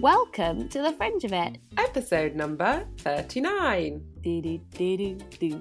[0.00, 1.58] Welcome to the fringe of it.
[1.76, 4.02] Episode number 39.
[4.22, 5.60] Do do do do do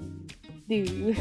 [0.70, 1.16] do.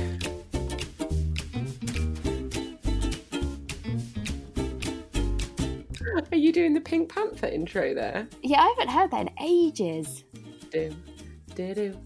[6.30, 8.28] Are you doing the Pink Panther intro there?
[8.40, 10.22] Yeah, I haven't heard that in ages.
[10.70, 10.94] Do,
[11.56, 11.96] do, do,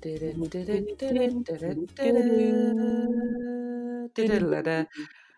[0.00, 1.88] do, do, do, do, do, do, do,
[4.14, 4.86] do, do, do, do.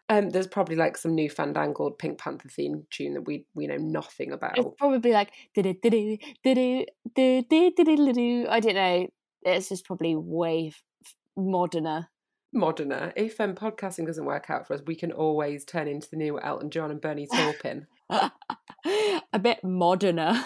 [0.08, 3.77] Um, there's probably like some new fandangled Pink Panther theme tune that we we know
[3.77, 4.58] nothing about.
[4.58, 8.47] It's probably like do do do do do do do do.
[8.48, 9.06] I don't know.
[9.42, 12.08] It's just probably way f- moderner.
[12.55, 13.12] Moderner.
[13.17, 16.39] If um, podcasting doesn't work out for us, we can always turn into the new
[16.39, 17.86] Elton John and Bernie Taupin.
[18.11, 20.45] A bit moderner.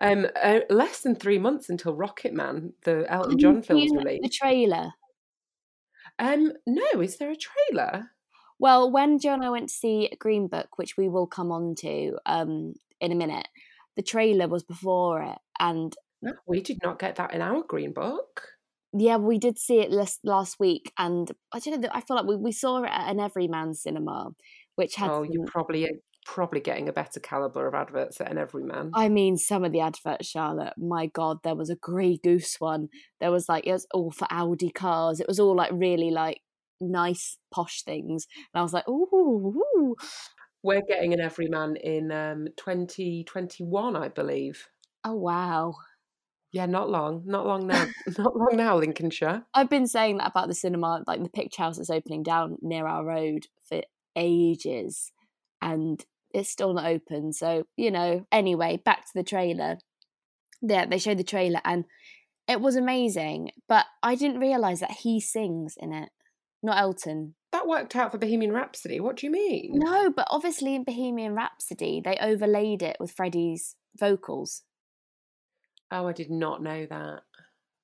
[0.00, 4.22] Um, uh, less than three months until Rocket Man, the Elton John you film's released.
[4.22, 4.92] The trailer.
[6.18, 8.10] Um, no, is there a trailer?
[8.58, 11.74] Well, when Joe and I went to see Green Book, which we will come on
[11.80, 13.48] to um, in a minute,
[13.96, 15.38] the trailer was before it.
[15.58, 18.42] And No, we did not get that in our Green Book.
[18.92, 20.92] yeah, we did see it last, last week.
[20.98, 24.30] And I don't know, I feel like we, we saw it at an Everyman cinema,
[24.76, 25.10] which had.
[25.10, 25.88] Oh, some- you're probably
[26.26, 28.90] probably getting a better caliber of adverts at an Everyman.
[28.94, 32.88] I mean, some of the adverts, Charlotte, my God, there was a Grey Goose one.
[33.20, 35.20] There was like, it was all for Audi cars.
[35.20, 36.40] It was all like really like
[36.90, 38.26] nice, posh things.
[38.52, 39.96] And I was like, ooh, ooh.
[40.62, 44.68] We're getting an Everyman in um, 2021, I believe.
[45.04, 45.74] oh, wow.
[46.54, 47.84] Yeah, not long, not long now,
[48.16, 49.42] not long now, Lincolnshire.
[49.54, 52.86] I've been saying that about the cinema, like the picture house that's opening down near
[52.86, 53.82] our road for
[54.14, 55.10] ages,
[55.60, 57.32] and it's still not open.
[57.32, 58.24] So you know.
[58.30, 59.78] Anyway, back to the trailer.
[60.62, 61.86] Yeah, they showed the trailer, and
[62.46, 63.50] it was amazing.
[63.68, 66.10] But I didn't realize that he sings in it,
[66.64, 67.34] not Elton.
[67.52, 68.98] That worked out for Bohemian Rhapsody.
[68.98, 69.72] What do you mean?
[69.74, 74.62] No, but obviously in Bohemian Rhapsody, they overlaid it with Freddie's vocals.
[75.92, 77.20] Oh, I did not know that.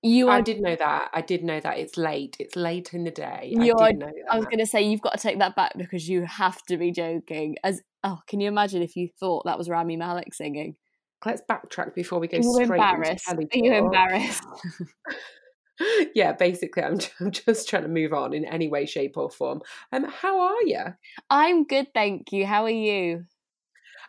[0.02, 1.10] You I did know that.
[1.12, 1.78] I did know that.
[1.78, 2.36] It's late.
[2.40, 3.52] It's late in the day.
[3.52, 4.32] You I are- did know that.
[4.32, 6.78] I was going to say you've got to take that back because you have to
[6.78, 7.56] be joking.
[7.62, 10.76] As oh, can you imagine if you thought that was Rami Malek singing?
[11.24, 13.30] Let's backtrack before we go Are you straight embarrassed?
[13.30, 14.42] into Are you embarrassed?
[16.14, 19.62] yeah, basically, I'm I'm just trying to move on in any way, shape, or form.
[19.92, 20.84] Um, how are you?
[21.28, 22.46] I'm good, thank you.
[22.46, 23.24] How are you?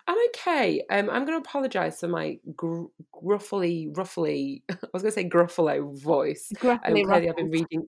[0.08, 0.84] I'm okay.
[0.90, 4.64] Um, I'm going to apologise for my gr- gruffly, ruffly.
[4.70, 6.52] I was going to say gruffalo voice.
[6.84, 7.88] Um, Gruffly clearly, I've been reading.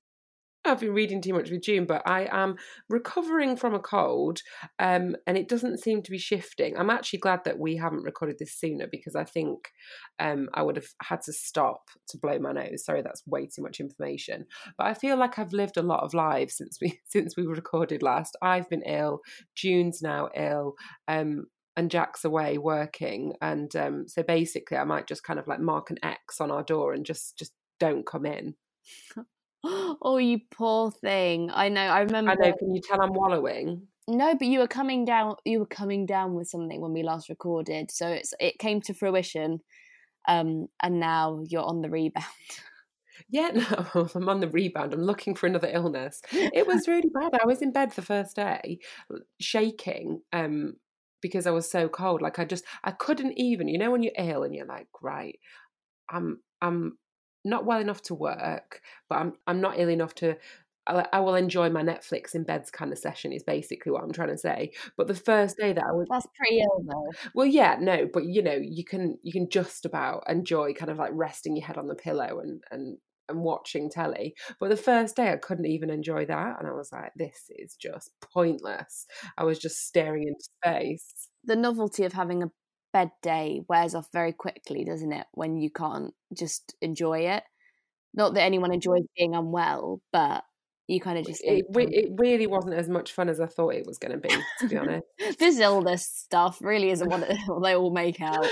[0.66, 2.56] I've been reading too much with June, but I am
[2.90, 4.40] recovering from a cold,
[4.79, 6.78] um, and it doesn't seem to be shifting.
[6.78, 9.72] I'm actually glad that we haven't recorded this sooner because I think
[10.19, 12.85] um, I would have had to stop to blow my nose.
[12.85, 14.46] Sorry, that's way too much information.
[14.78, 18.02] But I feel like I've lived a lot of lives since we since we recorded
[18.02, 18.38] last.
[18.41, 19.19] I've been ill.
[19.56, 20.75] June's now ill.
[21.09, 25.59] Um, and Jack's away working, and um, so basically, I might just kind of like
[25.59, 28.53] mark an X on our door and just just don't come in.
[30.06, 31.50] Oh, you poor thing.
[31.53, 31.81] I know.
[31.81, 32.31] I remember.
[32.31, 32.53] I know.
[32.57, 33.88] Can you tell I'm wallowing?
[34.07, 35.35] No, but you were coming down.
[35.46, 38.94] You were coming down with something when we last recorded, so it's it came to
[38.94, 39.61] fruition,
[40.28, 42.26] um, and now you're on the rebound.
[43.29, 44.93] Yeah, no, I'm on the rebound.
[44.93, 46.22] I'm looking for another illness.
[46.32, 47.40] It was really bad.
[47.41, 48.79] I was in bed the first day,
[49.40, 50.73] shaking, um,
[51.22, 52.22] because I was so cold.
[52.22, 53.67] Like I just, I couldn't even.
[53.67, 55.40] You know, when you're ill and you're like, right,
[56.09, 56.97] I'm, I'm
[57.43, 60.37] not well enough to work, but I'm, I'm not ill enough to.
[60.85, 64.11] I, I will enjoy my Netflix in beds kind of session is basically what I'm
[64.11, 64.73] trying to say.
[64.97, 67.11] But the first day that I was That's pretty ill, though.
[67.34, 70.97] well, yeah, no, but you know, you can you can just about enjoy kind of
[70.97, 72.97] like resting your head on the pillow and and
[73.29, 74.35] and watching telly.
[74.59, 77.75] But the first day I couldn't even enjoy that and I was like this is
[77.75, 79.05] just pointless.
[79.37, 81.29] I was just staring into space.
[81.45, 82.51] The novelty of having a
[82.93, 85.28] bed day wears off very quickly, doesn't it?
[85.34, 87.43] When you can't just enjoy it.
[88.13, 90.43] Not that anyone enjoys being unwell, but
[90.87, 93.73] you kind of just it, it, it, really wasn't as much fun as I thought
[93.73, 94.35] it was going to be.
[94.59, 95.05] To be honest,
[95.40, 98.45] this illness stuff really isn't what, what they all make out.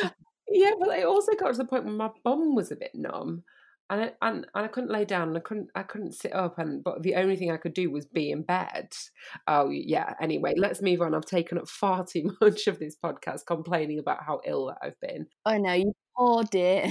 [0.50, 3.44] Yeah, but it also got to the point where my bum was a bit numb,
[3.92, 6.58] and I, and, and I couldn't lay down, and I couldn't I couldn't sit up,
[6.58, 8.94] and but the only thing I could do was be in bed.
[9.48, 10.14] Oh yeah.
[10.22, 11.14] Anyway, let's move on.
[11.14, 15.00] I've taken up far too much of this podcast complaining about how ill that I've
[15.02, 15.28] been.
[15.46, 16.88] I know you poor dear.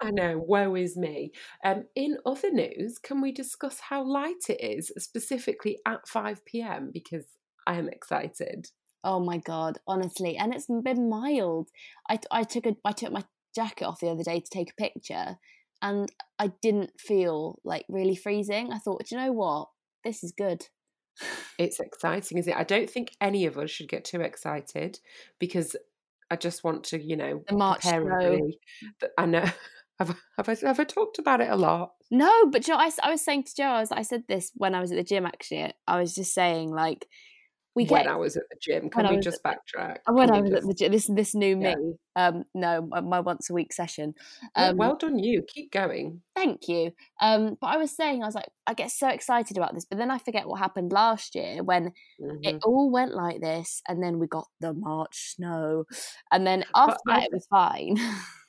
[0.00, 1.32] I know, woe is me.
[1.64, 6.90] Um, in other news, can we discuss how light it is, specifically at 5 pm?
[6.92, 7.24] Because
[7.66, 8.68] I am excited.
[9.02, 11.70] Oh my god, honestly, and it's been mild.
[12.08, 13.24] I, I took a I took my
[13.54, 15.38] jacket off the other day to take a picture,
[15.82, 18.72] and I didn't feel like really freezing.
[18.72, 19.68] I thought, do you know what,
[20.04, 20.66] this is good.
[21.56, 22.56] It's exciting, is it?
[22.56, 24.98] I don't think any of us should get too excited
[25.38, 25.76] because
[26.28, 28.50] I just want to, you know, the March snow.
[29.16, 29.44] I know.
[30.00, 31.92] Have, have I have I talked about it a lot?
[32.10, 34.74] No, but Joe, I, I was saying to Joe, I, was, I said this when
[34.74, 35.24] I was at the gym.
[35.24, 37.06] Actually, I was just saying like
[37.74, 38.88] we when I was at the gym.
[38.88, 39.98] Can we just backtrack?
[40.06, 40.62] When Can I was just...
[40.62, 41.74] at the gym, this this new me.
[42.16, 42.28] Yeah.
[42.28, 44.14] Um, no, my once a week session.
[44.54, 45.42] Um, well, well done, you.
[45.52, 46.22] Keep going.
[46.36, 46.92] Thank you.
[47.20, 49.98] Um, but I was saying, I was like, I get so excited about this, but
[49.98, 52.36] then I forget what happened last year when mm-hmm.
[52.42, 55.84] it all went like this, and then we got the March snow,
[56.30, 57.24] and then after but that I...
[57.24, 57.98] it was fine.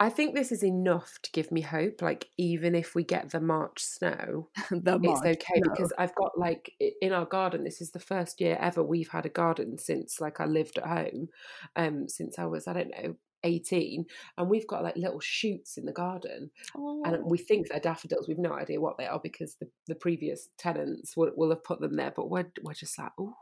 [0.00, 2.02] I think this is enough to give me hope.
[2.02, 5.70] Like, even if we get the March snow, the March it's okay snow.
[5.70, 7.64] because I've got like in our garden.
[7.64, 10.86] This is the first year ever we've had a garden since like I lived at
[10.86, 11.28] home,
[11.76, 14.06] um, since I was I don't know 18
[14.38, 17.02] and we've got like little shoots in the garden oh.
[17.04, 20.48] and we think they're daffodils we've no idea what they are because the, the previous
[20.58, 23.34] tenants will, will have put them there but we're, we're just like oh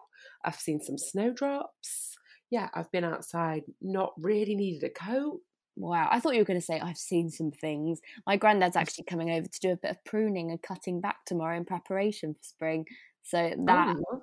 [0.44, 2.16] i've seen some snowdrops
[2.50, 5.38] yeah i've been outside not really needed a coat
[5.76, 8.00] Wow, I thought you were going to say I've seen some things.
[8.26, 11.56] My granddad's actually coming over to do a bit of pruning and cutting back tomorrow
[11.56, 12.86] in preparation for spring.
[13.22, 14.22] So that oh,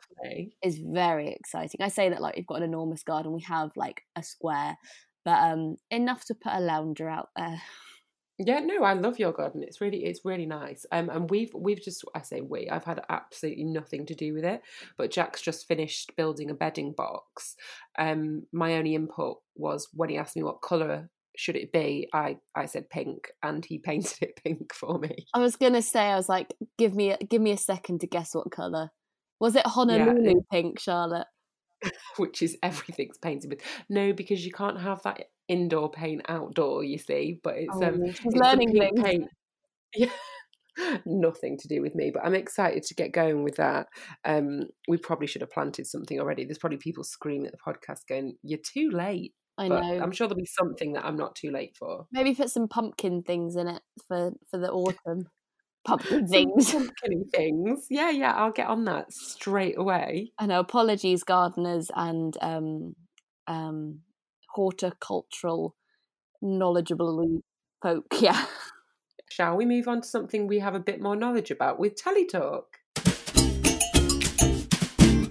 [0.62, 1.82] is very exciting.
[1.82, 3.34] I say that like we've got an enormous garden.
[3.34, 4.78] We have like a square,
[5.24, 7.62] but um enough to put a lounger out there.
[8.42, 9.64] Yeah, no, I love your garden.
[9.64, 10.86] It's really, it's really nice.
[10.94, 14.46] Um, and we've, we've just, I say we, I've had absolutely nothing to do with
[14.46, 14.62] it.
[14.98, 17.58] But Jack's just finished building a bedding box.
[17.98, 21.10] Um, my only input was when he asked me what color
[21.40, 22.10] should it be?
[22.14, 25.26] I I said pink, and he painted it pink for me.
[25.34, 28.08] I was gonna say, I was like, give me a, give me a second to
[28.08, 28.90] guess what color.
[29.40, 31.28] Was it Honolulu yeah, it, pink, Charlotte?
[32.18, 33.62] Which is everything's painted with.
[33.90, 36.84] No, because you can't have that indoor paint outdoor.
[36.84, 39.02] You see, but it's oh, um, it's learning things.
[39.02, 39.30] Paint.
[39.96, 40.12] Yeah.
[41.06, 43.88] Nothing to do with me, but I'm excited to get going with that.
[44.24, 46.46] Um, we probably should have planted something already.
[46.46, 49.34] There's probably people screaming at the podcast going, You're too late.
[49.60, 50.00] I but know.
[50.02, 52.08] I'm sure there'll be something that I'm not too late for.
[52.14, 55.28] Maybe put some pumpkin things in it for for the autumn.
[55.86, 56.72] Pumpkin things.
[56.72, 57.88] Pumpkin things.
[57.90, 58.34] Yeah, yeah.
[58.34, 60.32] I'll get on that straight away.
[60.40, 60.62] I know.
[60.62, 62.96] Apologies, gardeners and um,
[63.48, 64.00] um,
[64.54, 65.76] horticultural
[66.42, 67.42] knowledgeable
[67.82, 68.06] folk.
[68.22, 68.46] Yeah.
[69.30, 72.64] Shall we move on to something we have a bit more knowledge about with Teletalk?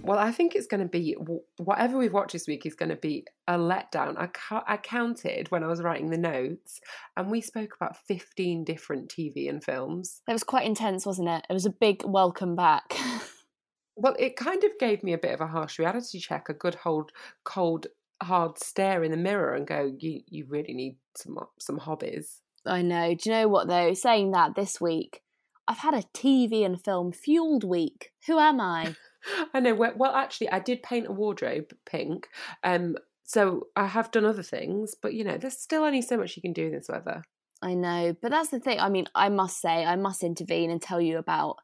[0.09, 1.15] Well, I think it's going to be
[1.59, 4.15] whatever we've watched this week is going to be a letdown.
[4.17, 6.81] I, ca- I counted when I was writing the notes,
[7.15, 10.23] and we spoke about 15 different TV and films.
[10.27, 11.45] It was quite intense, wasn't it?
[11.51, 12.97] It was a big welcome back.
[13.97, 16.77] well, it kind of gave me a bit of a harsh reality check, a good
[16.77, 17.13] hold,
[17.45, 17.89] cold,
[18.23, 22.81] hard stare in the mirror, and go, "You, you really need some some hobbies." I
[22.81, 23.15] know.
[23.15, 23.93] Do you know what though?
[23.93, 25.21] Saying that this week,
[25.69, 28.13] I've had a TV and film fueled week.
[28.27, 28.97] Who am I?
[29.55, 29.75] I know.
[29.75, 32.29] Well, actually, I did paint a wardrobe pink.
[32.63, 36.37] Um, so I have done other things, but you know, there's still only so much
[36.37, 37.23] you can do in this weather.
[37.61, 38.79] I know, but that's the thing.
[38.79, 41.57] I mean, I must say, I must intervene and tell you about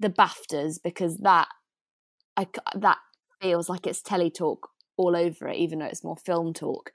[0.00, 1.48] the BAFTAs because that,
[2.36, 2.98] I that
[3.40, 6.90] feels like it's telly talk all over it, even though it's more film talk.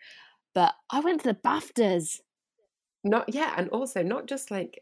[0.54, 2.20] But I went to the BAFTAs.
[3.04, 4.82] Not yeah, and also not just like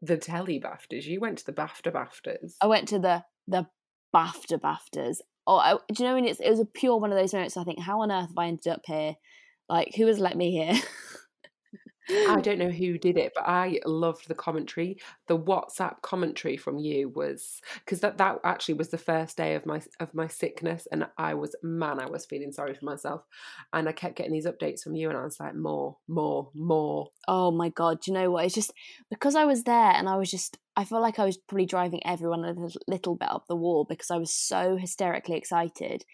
[0.00, 1.04] the telly BAFTAs.
[1.04, 2.54] You went to the BAFTA BAFTAs.
[2.60, 3.66] I went to the the
[4.14, 5.18] BAFTA BAFTAs.
[5.46, 7.56] Oh, I, do you know when it's it was a pure one of those moments?
[7.56, 9.16] I think, how on earth have I ended up here?
[9.68, 10.74] Like, who has let me here?
[12.08, 14.98] I don't know who did it, but I loved the commentary.
[15.26, 19.66] The WhatsApp commentary from you was because that that actually was the first day of
[19.66, 23.22] my of my sickness, and I was man, I was feeling sorry for myself,
[23.72, 27.08] and I kept getting these updates from you, and I was like, more, more, more.
[27.28, 28.46] Oh my god, do you know what?
[28.46, 28.72] It's just
[29.10, 32.00] because I was there, and I was just I felt like I was probably driving
[32.06, 32.54] everyone a
[32.88, 36.04] little bit up the wall because I was so hysterically excited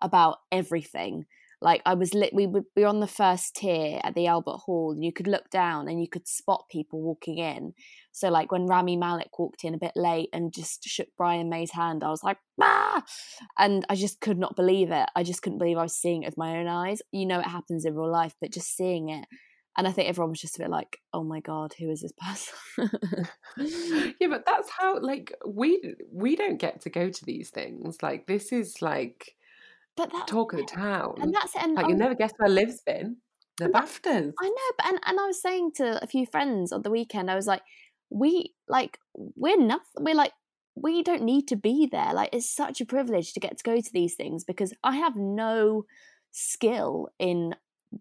[0.00, 1.26] about everything
[1.64, 2.34] Like I was lit.
[2.34, 5.48] We we were on the first tier at the Albert Hall, and you could look
[5.48, 7.72] down and you could spot people walking in.
[8.12, 11.72] So like when Rami Malek walked in a bit late and just shook Brian May's
[11.72, 13.02] hand, I was like, ah!
[13.58, 15.08] And I just could not believe it.
[15.16, 17.00] I just couldn't believe I was seeing it with my own eyes.
[17.12, 19.24] You know, it happens in real life, but just seeing it.
[19.74, 22.12] And I think everyone was just a bit like, "Oh my god, who is this
[22.12, 22.90] person?"
[24.20, 28.02] yeah, but that's how like we we don't get to go to these things.
[28.02, 29.34] Like this is like
[29.96, 31.14] but that's talk of the town.
[31.20, 31.62] and that's it.
[31.62, 33.16] And like I you'll never guess where Liv's been.
[33.58, 34.32] The that- BAFTAs.
[34.40, 37.30] I know, but and, and I was saying to a few friends on the weekend,
[37.30, 37.62] I was like,
[38.10, 39.84] we like we're nothing.
[40.00, 40.32] We're like
[40.74, 42.12] we don't need to be there.
[42.12, 45.14] Like it's such a privilege to get to go to these things because I have
[45.16, 45.84] no
[46.32, 47.54] skill in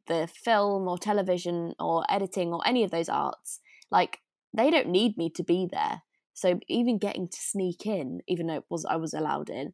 [0.07, 3.59] the film or television or editing or any of those arts.
[3.91, 4.19] Like
[4.55, 6.01] they don't need me to be there.
[6.33, 9.73] So even getting to sneak in, even though it was I was allowed in,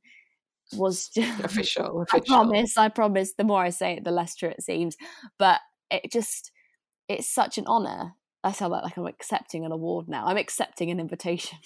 [0.74, 3.34] was just official, I promise, I promise.
[3.34, 4.96] The more I say it, the less true it seems.
[5.38, 5.60] But
[5.92, 6.52] it just,
[7.08, 8.14] it's such an honor.
[8.44, 10.26] I sound like, like I'm accepting an award now.
[10.26, 11.60] I'm accepting an invitation.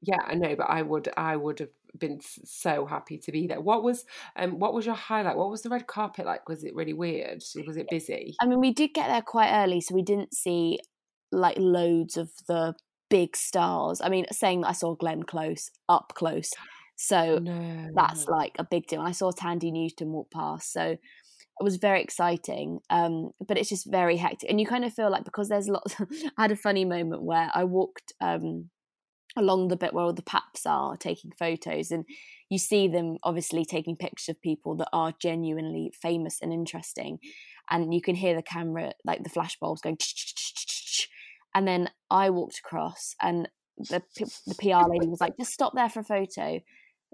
[0.00, 3.60] Yeah, I know, but I would, I would have been so happy to be there.
[3.60, 4.04] What was,
[4.36, 5.36] um, what was your highlight?
[5.36, 6.48] What was the red carpet like?
[6.48, 7.42] Was it really weird?
[7.66, 8.36] Was it busy?
[8.40, 10.78] I mean, we did get there quite early, so we didn't see
[11.32, 12.74] like loads of the
[13.10, 14.00] big stars.
[14.00, 16.50] I mean, saying that I saw Glenn Close up close.
[17.00, 18.98] So no, that's like a big deal.
[18.98, 22.80] And I saw Thandie Newton walk past, so it was very exciting.
[22.90, 25.94] Um, but it's just very hectic, and you kind of feel like because there's lots.
[26.36, 28.70] I had a funny moment where I walked um,
[29.36, 32.04] along the bit where all the paps are taking photos, and
[32.50, 37.20] you see them obviously taking pictures of people that are genuinely famous and interesting,
[37.70, 39.98] and you can hear the camera like the flash bulbs going.
[41.54, 44.02] And then I walked across, and the
[44.48, 46.60] the PR lady was like, "Just stop there for a photo."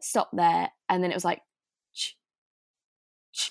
[0.01, 1.41] Stop there, and then it was like,
[1.95, 2.17] "Ch-
[3.33, 3.51] ch,"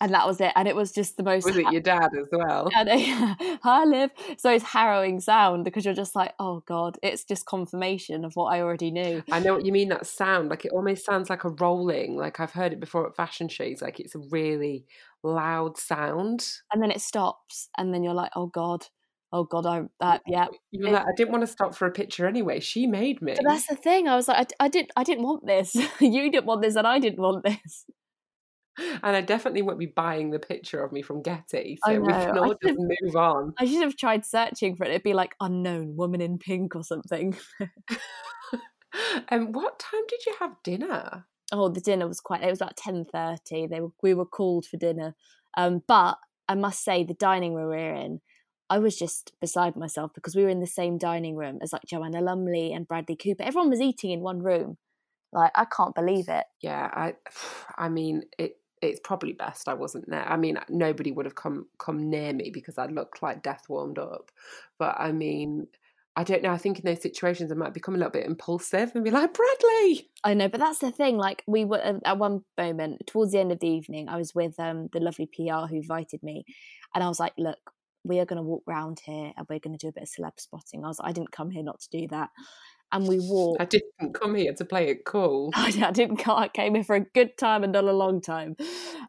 [0.00, 0.52] and that was it.
[0.56, 1.44] And it was just the most.
[1.44, 2.70] was it your dad as well?
[2.76, 4.10] And, uh, Hi, Liv.
[4.38, 8.46] So it's harrowing sound because you're just like, oh god, it's just confirmation of what
[8.54, 9.22] I already knew.
[9.30, 9.88] I know what you mean.
[9.90, 12.16] That sound, like it almost sounds like a rolling.
[12.16, 13.82] Like I've heard it before at fashion shows.
[13.82, 14.86] Like it's a really
[15.22, 16.46] loud sound.
[16.72, 18.86] And then it stops, and then you're like, oh god,
[19.32, 20.46] oh god, I that yeah.
[20.70, 22.60] You were It- like, I didn't want to stop for a picture anyway.
[22.60, 23.34] She made me.
[23.36, 24.08] But that's the thing.
[24.08, 25.74] I was like, I, I didn't, I didn't want this.
[26.00, 27.84] you didn't want this, and I didn't want this.
[28.78, 31.78] and I definitely won't be buying the picture of me from Getty.
[31.84, 33.54] I So we can all just move on.
[33.58, 34.90] I should have tried searching for it.
[34.90, 37.36] It'd be like unknown woman in pink or something.
[39.28, 41.26] And what time did you have dinner?
[41.52, 44.76] oh the dinner was quite it was about 10.30 they were we were called for
[44.76, 45.16] dinner
[45.56, 46.16] um but
[46.48, 48.20] i must say the dining room we were in
[48.70, 51.82] i was just beside myself because we were in the same dining room as like
[51.86, 54.78] joanna lumley and bradley cooper everyone was eating in one room
[55.32, 57.14] like i can't believe it Yeah, I,
[57.76, 58.56] I mean, it.
[58.82, 60.26] It's probably best I wasn't there.
[60.26, 63.98] I mean, nobody would have come come near me because I looked like death warmed
[63.98, 64.30] up.
[64.78, 65.66] But I mean,
[66.16, 66.50] I don't know.
[66.50, 69.34] I think in those situations, I might become a little bit impulsive and be like,
[69.34, 70.08] Bradley.
[70.24, 73.38] i know but that's the thing like we were uh, at one moment towards the
[73.38, 76.44] end of the evening i was with um the lovely pr who invited me
[76.94, 77.58] and i was like look
[78.04, 80.08] we are going to walk round here and we're going to do a bit of
[80.08, 82.30] celeb spotting i was like, i didn't come here not to do that
[82.92, 85.50] and we walked I didn't come here to play it cool.
[85.54, 86.38] I didn't come.
[86.38, 88.56] I came here for a good time and not a long time.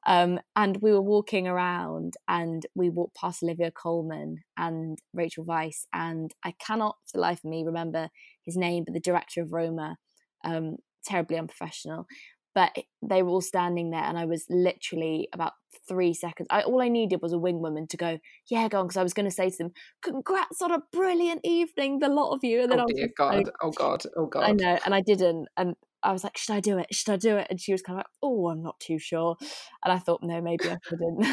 [0.06, 5.86] Um, and we were walking around, and we walked past Olivia Colman and Rachel Weisz,
[5.94, 8.10] and I cannot for the life of me remember
[8.44, 9.98] his name, but the director of Roma,
[10.44, 12.06] um, terribly unprofessional.
[12.54, 15.54] But they were all standing there, and I was literally about
[15.88, 16.48] three seconds.
[16.50, 19.04] I, all I needed was a wing woman to go, "Yeah, go on," because I
[19.04, 22.62] was going to say to them, "Congrats on a brilliant evening, the lot of you."
[22.62, 23.50] And then oh I Oh was dear God!
[23.62, 24.04] Oh God!
[24.18, 24.44] Oh God!
[24.44, 25.48] I know, and I didn't.
[25.56, 26.94] And I was like, should I do it?
[26.94, 27.48] Should I do it?
[27.50, 29.36] And she was kind of like, oh, I'm not too sure.
[29.84, 31.26] And I thought, no, maybe I shouldn't.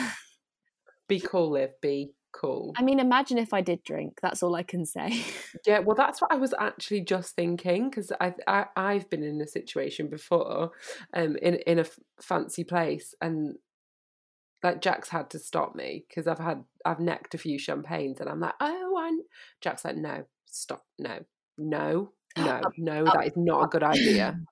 [1.09, 1.71] Be cool, Liv.
[1.81, 2.73] Be cool.
[2.77, 4.19] I mean, imagine if I did drink.
[4.23, 5.25] That's all I can say.
[5.67, 9.41] Yeah, well, that's what I was actually just thinking because I, I I've been in
[9.41, 10.71] a situation before,
[11.13, 13.57] um, in in a f- fancy place, and
[14.63, 18.31] like Jack's had to stop me because I've had I've necked a few champagnes, and
[18.31, 19.23] I'm like, oh, and
[19.61, 21.21] Jack's like, no, stop, no,
[21.59, 24.39] no, no, no, that is not a good idea.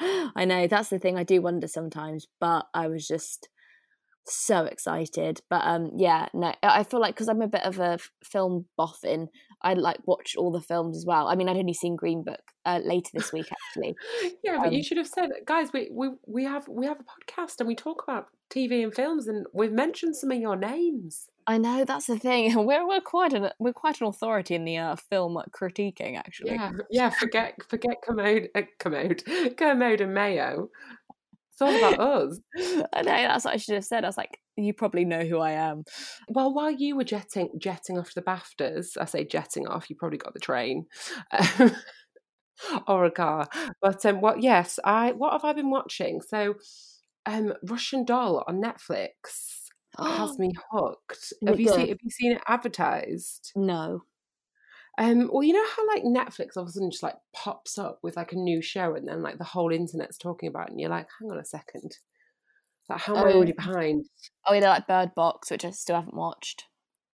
[0.00, 1.18] I know that's the thing.
[1.18, 3.48] I do wonder sometimes, but I was just
[4.26, 5.40] so excited.
[5.50, 9.28] But um, yeah, no, I feel like because I'm a bit of a film boffin,
[9.62, 11.28] I like watch all the films as well.
[11.28, 13.94] I mean, I'd only seen Green Book uh, later this week actually.
[14.44, 17.04] Yeah, but you Um, should have said, guys, we, we we have we have a
[17.04, 21.28] podcast and we talk about TV and films, and we've mentioned some of your names.
[21.46, 22.54] I know that's the thing.
[22.66, 26.52] We're we're quite an we're quite an authority in the uh, film critiquing actually.
[26.52, 27.10] Yeah, yeah.
[27.10, 29.22] Forget forget Kermode, uh, Kermode,
[29.56, 30.68] Kermode and Mayo.
[31.54, 32.40] It's all about us.
[32.92, 34.04] I know that's what I should have said.
[34.04, 35.84] I was like, you probably know who I am.
[36.28, 39.96] Well, while you were jetting jetting off to the BAFTAs, I say jetting off, you
[39.96, 40.86] probably got the train.
[41.30, 41.76] Um,
[42.88, 43.48] or a car.
[43.80, 46.20] But um what yes, I what have I been watching?
[46.20, 46.54] So
[47.26, 51.32] um Russian Doll on Netflix has me hooked.
[51.46, 53.52] Have you seen have you seen it advertised?
[53.54, 54.02] No.
[54.96, 57.98] Um, well, you know how like Netflix all of a sudden just like pops up
[58.02, 60.80] with like a new show, and then like the whole internet's talking about, it, and
[60.80, 61.96] you're like, hang on a second,
[62.88, 63.56] like how am I already Oh.
[63.56, 64.06] behind?
[64.46, 66.64] Oh, yeah, like Bird Box, which I still haven't watched.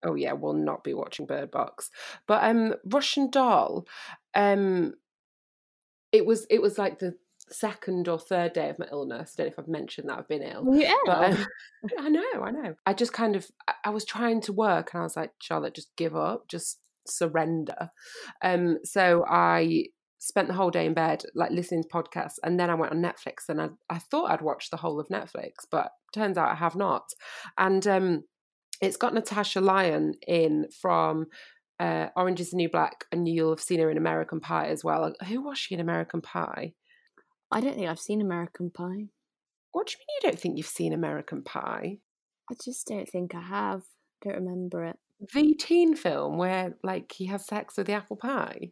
[0.03, 1.89] Oh yeah, we'll not be watching Bird Box,
[2.27, 3.87] but um, Russian Doll,
[4.35, 4.93] um,
[6.11, 7.15] it was it was like the
[7.49, 9.33] second or third day of my illness.
[9.37, 10.65] I don't know if I've mentioned that I've been ill.
[10.73, 10.95] Yeah.
[11.05, 11.45] But um,
[11.99, 12.75] I know, I know.
[12.85, 13.49] I just kind of,
[13.83, 17.89] I was trying to work, and I was like, Charlotte, just give up, just surrender.
[18.43, 19.85] Um, so I
[20.19, 23.01] spent the whole day in bed, like listening to podcasts, and then I went on
[23.01, 26.55] Netflix, and I, I thought I'd watched the whole of Netflix, but turns out I
[26.55, 27.09] have not.
[27.57, 28.23] And um,
[28.81, 31.27] it's got Natasha Lyonne in from.
[31.79, 34.83] Uh, Orange is the New Black, and you'll have seen her in American Pie as
[34.83, 35.11] well.
[35.27, 36.73] Who was she in American Pie?
[37.51, 39.07] I don't think I've seen American Pie.
[39.71, 41.97] What do you mean you don't think you've seen American Pie?
[42.51, 43.81] I just don't think I have.
[44.23, 44.99] Don't remember it.
[45.33, 48.71] The teen film where like he has sex with the apple pie.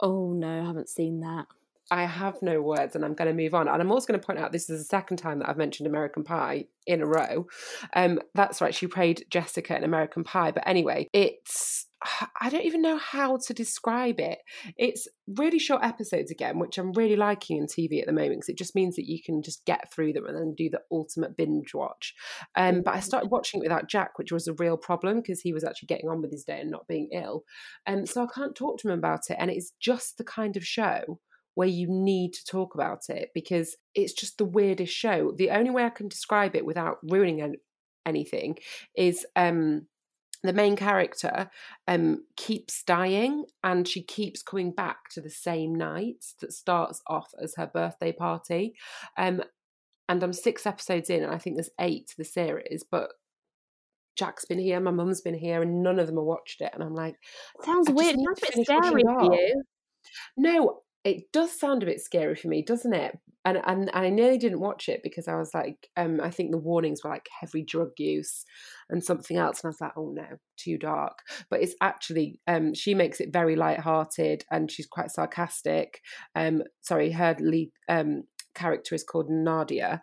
[0.00, 1.46] Oh no, I haven't seen that.
[1.90, 3.66] I have no words and I'm going to move on.
[3.66, 5.86] And I'm also going to point out this is the second time that I've mentioned
[5.86, 7.46] American Pie in a row.
[7.94, 10.50] Um, that's right, she played Jessica in American Pie.
[10.50, 11.86] But anyway, it's,
[12.40, 14.38] I don't even know how to describe it.
[14.76, 18.48] It's really short episodes again, which I'm really liking in TV at the moment because
[18.48, 21.36] it just means that you can just get through them and then do the ultimate
[21.36, 22.14] binge watch.
[22.54, 25.52] Um, but I started watching it without Jack, which was a real problem because he
[25.52, 27.44] was actually getting on with his day and not being ill.
[27.86, 29.36] Um, so I can't talk to him about it.
[29.38, 31.18] And it's just the kind of show
[31.54, 35.32] where you need to talk about it because it's just the weirdest show.
[35.36, 37.56] The only way I can describe it without ruining
[38.06, 38.58] anything
[38.96, 39.86] is um,
[40.42, 41.50] the main character
[41.86, 47.30] um, keeps dying and she keeps coming back to the same night that starts off
[47.42, 48.74] as her birthday party.
[49.16, 49.42] Um,
[50.08, 53.10] and I'm six episodes in, and I think there's eight to the series, but
[54.16, 56.70] Jack's been here, my mum's been here, and none of them have watched it.
[56.72, 57.16] And I'm like,
[57.62, 58.16] Sounds weird.
[58.16, 59.62] Sounds a bit scary for you.
[60.36, 63.18] no, it does sound a bit scary for me, doesn't it?
[63.44, 66.50] And and, and I nearly didn't watch it because I was like, um, I think
[66.50, 68.44] the warnings were like heavy drug use
[68.90, 71.18] and something else, and I was like, oh no, too dark.
[71.48, 76.00] But it's actually, um, she makes it very light-hearted and she's quite sarcastic.
[76.34, 80.00] Um, sorry, her lead um character is called Nadia,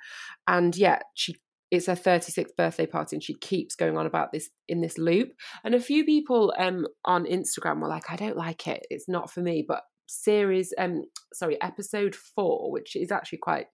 [0.48, 1.36] and yeah, she.
[1.72, 5.30] It's her 36th birthday party, and she keeps going on about this in this loop.
[5.64, 8.86] And a few people um, on Instagram were like, "I don't like it.
[8.92, 13.68] It's not for me." But series um sorry episode four which is actually quite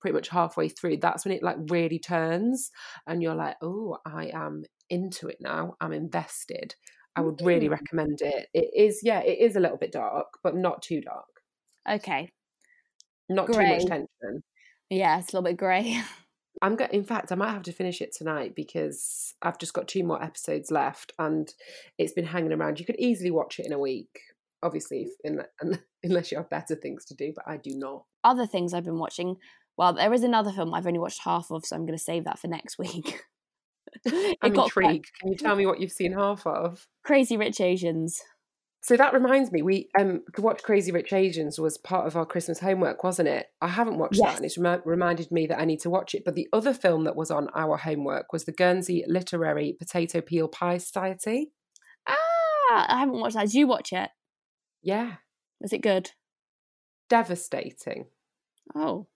[0.00, 2.70] pretty much halfway through that's when it like really turns
[3.06, 5.74] and you're like oh i am into it now.
[5.80, 6.76] I'm invested.
[7.16, 7.72] I would really Mm.
[7.72, 8.48] recommend it.
[8.54, 11.26] It is yeah it is a little bit dark but not too dark.
[11.90, 12.30] Okay.
[13.28, 14.42] not too much tension.
[14.90, 16.00] Yeah, it's a little bit grey.
[16.62, 19.86] i'm going in fact i might have to finish it tonight because i've just got
[19.86, 21.52] two more episodes left and
[21.98, 22.80] it's been hanging around.
[22.80, 24.20] You could easily watch it in a week
[24.62, 28.46] obviously if, in, unless you have better things to do but i do not Other
[28.46, 29.36] things I've been watching.
[29.78, 32.24] Well, there is another film I've only watched half of, so I'm going to save
[32.24, 33.20] that for next week.
[34.42, 36.86] I'm got quite- Can you tell me what you've seen half of?
[37.04, 38.20] Crazy Rich Asians.
[38.82, 42.24] So that reminds me, we um to watch Crazy Rich Asians was part of our
[42.24, 43.46] Christmas homework, wasn't it?
[43.60, 46.22] I haven't watched that, and it's remi- reminded me that I need to watch it.
[46.24, 50.46] But the other film that was on our homework was the Guernsey Literary Potato Peel
[50.48, 51.50] Pie Society.
[52.08, 53.46] Ah, I haven't watched that.
[53.46, 54.08] Did you watch it?
[54.86, 55.18] Yeah,
[55.60, 56.12] Was it good?
[57.08, 58.06] devastating.
[58.76, 59.08] Oh.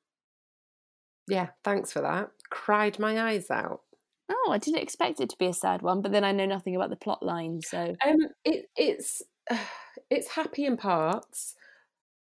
[1.26, 2.30] Yeah, thanks for that.
[2.50, 3.82] Cried my eyes out.
[4.30, 6.74] Oh, I didn't expect it to be a sad one, but then I know nothing
[6.76, 9.22] about the plot line, so Um, it, it's
[10.10, 11.54] it's happy in parts,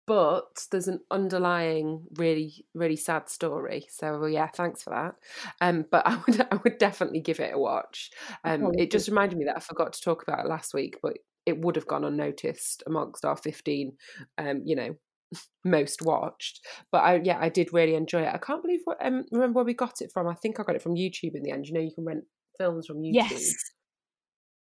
[0.07, 3.87] but there's an underlying really really sad story.
[3.91, 5.17] So well, yeah, thanks for that.
[5.61, 8.11] Um, but I would I would definitely give it a watch.
[8.45, 10.99] Um, Oh, it just reminded me that I forgot to talk about it last week,
[11.03, 13.97] but it would have gone unnoticed amongst our fifteen,
[14.37, 14.95] um, you know,
[15.65, 16.61] most watched.
[16.93, 18.35] But I yeah, I did really enjoy it.
[18.35, 20.29] I can't believe what um remember where we got it from.
[20.29, 21.67] I think I got it from YouTube in the end.
[21.67, 22.25] You know, you can rent
[22.59, 23.55] films from YouTube yes.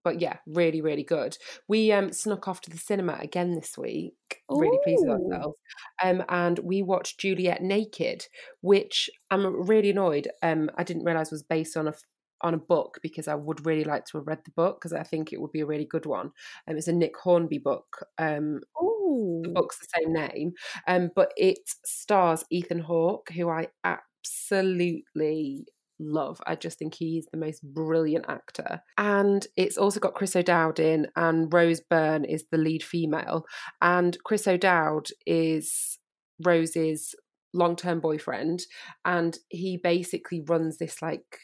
[0.04, 1.38] but yeah, really, really good.
[1.68, 4.14] We um snuck off to the cinema again this week.
[4.50, 5.58] Really pleased with ourselves.
[6.04, 8.26] Um, and we watched Juliet Naked,
[8.62, 10.30] which I'm really annoyed.
[10.42, 11.94] Um, I didn't realize was based on a
[12.42, 15.04] on a book because I would really like to have read the book because I
[15.04, 16.32] think it would be a really good one.
[16.68, 18.06] Um, it's a Nick Hornby book.
[18.18, 19.42] Um, Ooh.
[19.44, 20.54] the book's the same name,
[20.88, 25.66] um, but it stars Ethan Hawke, who I absolutely
[26.00, 26.42] love.
[26.48, 28.82] I just think he's the most brilliant actor.
[28.98, 33.46] And it's also got Chris O'Dowd in, and Rose Byrne is the lead female.
[33.82, 36.00] And Chris O'Dowd is
[36.44, 37.16] Rose's
[37.54, 38.64] long term boyfriend.
[39.06, 41.40] And he basically runs this like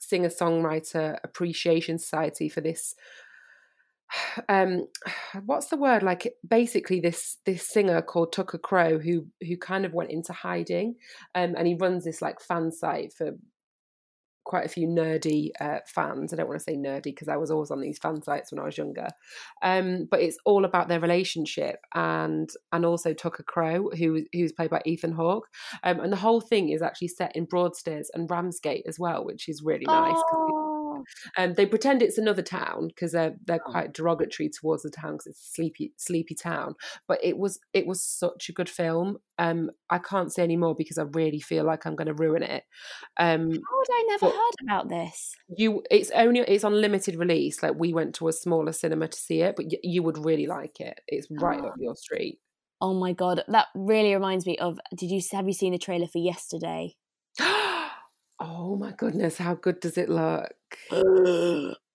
[0.00, 2.94] singer songwriter appreciation society for this
[4.48, 4.86] um
[5.44, 6.02] what's the word?
[6.02, 10.96] Like basically this this singer called Tucker Crowe who who kind of went into hiding
[11.34, 13.32] um and he runs this like fan site for
[14.48, 16.32] quite a few nerdy uh, fans.
[16.32, 18.58] I don't want to say nerdy because I was always on these fan sites when
[18.58, 19.08] I was younger.
[19.62, 24.70] Um, but it's all about their relationship and and also Tucker Crowe, who who's played
[24.70, 25.46] by Ethan Hawke.
[25.84, 29.48] Um, and the whole thing is actually set in Broadstairs and Ramsgate as well, which
[29.48, 30.16] is really nice.
[30.32, 30.57] Oh.
[31.36, 33.70] Um, they pretend it's another town because they're they're Oh.
[33.72, 36.74] quite derogatory towards the town because it's a sleepy sleepy town.
[37.06, 39.18] But it was it was such a good film.
[39.38, 42.42] Um, I can't say any more because I really feel like I'm going to ruin
[42.42, 42.64] it.
[43.18, 45.34] Um, How had I never heard about this?
[45.56, 47.62] you it's only it's on limited release.
[47.62, 50.46] Like we went to a smaller cinema to see it, but y- you would really
[50.46, 51.00] like it.
[51.06, 52.40] It's right up your street.
[52.80, 54.78] Oh my god, that really reminds me of.
[54.96, 56.94] Did you have you seen the trailer for Yesterday?
[58.40, 60.52] oh my goodness, how good does it look?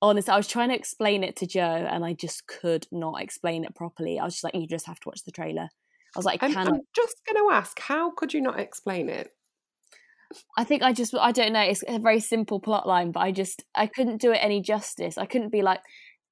[0.01, 3.63] Honestly, I was trying to explain it to Joe, and I just could not explain
[3.63, 4.19] it properly.
[4.19, 5.69] I was just like, "You just have to watch the trailer."
[6.15, 8.59] I was like, "I I'm, cannot." I'm just going to ask, how could you not
[8.59, 9.31] explain it?
[10.57, 11.61] I think I just I don't know.
[11.61, 15.17] It's a very simple plot line, but I just I couldn't do it any justice.
[15.17, 15.79] I couldn't be like,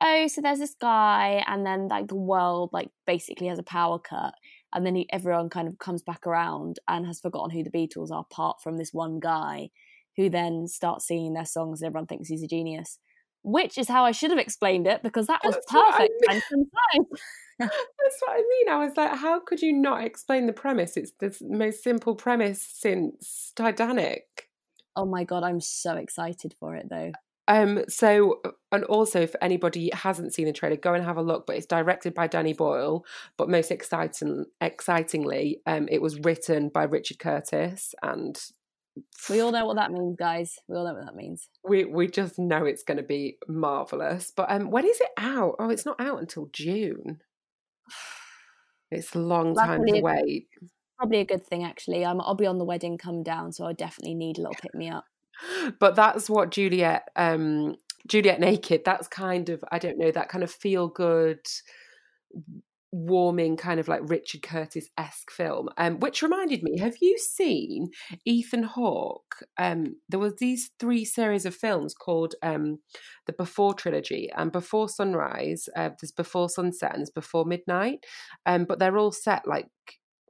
[0.02, 4.00] oh, so there's this guy, and then like the world like basically has a power
[4.00, 4.34] cut,
[4.74, 8.12] and then he, everyone kind of comes back around and has forgotten who the Beatles
[8.12, 9.70] are, apart from this one guy,
[10.18, 13.00] who then starts singing their songs, and everyone thinks he's a genius.
[13.44, 16.52] Which is how I should have explained it because that was That's what I perfect.
[16.52, 17.06] mean.
[17.60, 18.70] That's what I mean.
[18.70, 20.96] I was like, how could you not explain the premise?
[20.96, 24.50] It's the most simple premise since Titanic.
[24.96, 27.12] Oh my god, I'm so excited for it though.
[27.48, 31.46] Um, so and also if anybody hasn't seen the trailer, go and have a look.
[31.48, 33.06] But it's directed by Danny Boyle.
[33.38, 38.40] But most exciting, excitingly, um, it was written by Richard Curtis, and
[39.30, 40.60] We all know what that means, guys.
[40.68, 41.48] We all know what that means.
[41.64, 44.32] we we just know it's going to be marvelous.
[44.36, 45.56] But um, when is it out?
[45.60, 47.22] Oh, it's not out until June.
[48.92, 50.50] It's a long time to wait.
[50.98, 52.06] Probably a good thing, actually.
[52.06, 54.76] I'm, I'll be on the wedding come down, so I definitely need a little pick
[54.76, 55.06] me up.
[55.80, 57.76] but that's what Juliet um
[58.08, 61.40] Juliet Naked that's kind of I don't know that kind of feel good
[62.92, 67.90] warming kind of like Richard Curtis esque film um which reminded me have you seen
[68.26, 72.80] Ethan Hawke um there was these three series of films called um
[73.28, 78.00] the Before trilogy and Before Sunrise uh, there's Before Sunset and there's Before Midnight
[78.46, 79.70] um but they're all set like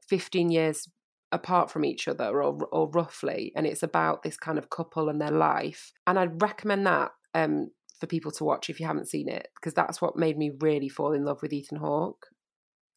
[0.07, 0.87] 15 years
[1.31, 5.19] apart from each other or or roughly and it's about this kind of couple and
[5.19, 7.71] their life and I'd recommend that um
[8.01, 10.89] for people to watch if you haven't seen it because that's what made me really
[10.89, 12.27] fall in love with Ethan Hawke.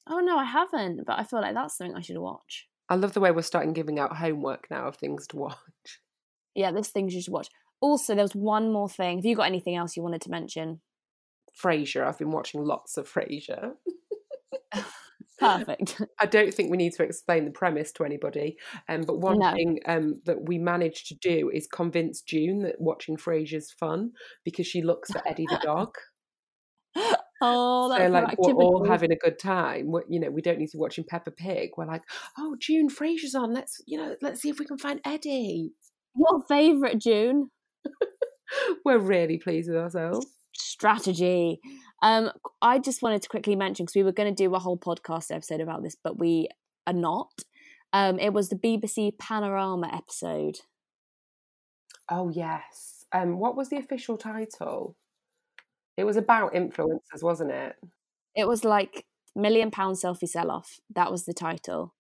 [0.07, 2.69] Oh no, I haven't, but I feel like that's something I should watch.
[2.89, 5.57] I love the way we're starting giving out homework now of things to watch.
[6.55, 7.49] Yeah, there's things you should watch.
[7.81, 9.19] Also, there was one more thing.
[9.19, 10.81] Have you got anything else you wanted to mention?
[11.61, 13.73] Frasier, I've been watching lots of Frasier.
[15.39, 16.01] Perfect.
[16.21, 18.57] I don't think we need to explain the premise to anybody.
[18.89, 19.53] Um, but one No.
[19.53, 24.13] thing um, that we managed to do is convince June that watching Frasier's fun
[24.45, 25.95] because she looks at Eddie the dog.
[27.45, 29.91] Oh, that's so like we're all having a good time.
[29.91, 31.71] We're, you know, we don't need to be watching Peppa Pig.
[31.77, 32.03] We're like,
[32.39, 33.53] oh, June Frasier's on.
[33.53, 35.73] Let's you know, let's see if we can find Eddie.
[36.17, 37.51] Your favourite June
[38.85, 40.27] We're really pleased with ourselves.
[40.53, 41.61] strategy.
[42.03, 42.31] Um,
[42.61, 45.35] I just wanted to quickly mention because we were going to do a whole podcast
[45.35, 46.49] episode about this, but we
[46.87, 47.43] are not.
[47.93, 50.57] Um, it was the BBC Panorama episode.
[52.11, 53.05] Oh yes.
[53.13, 54.97] Um, what was the official title?
[55.97, 57.77] It was about influencers, wasn't it?
[58.35, 59.05] It was like
[59.37, 60.81] million pound selfie sell off.
[60.95, 61.95] That was the title.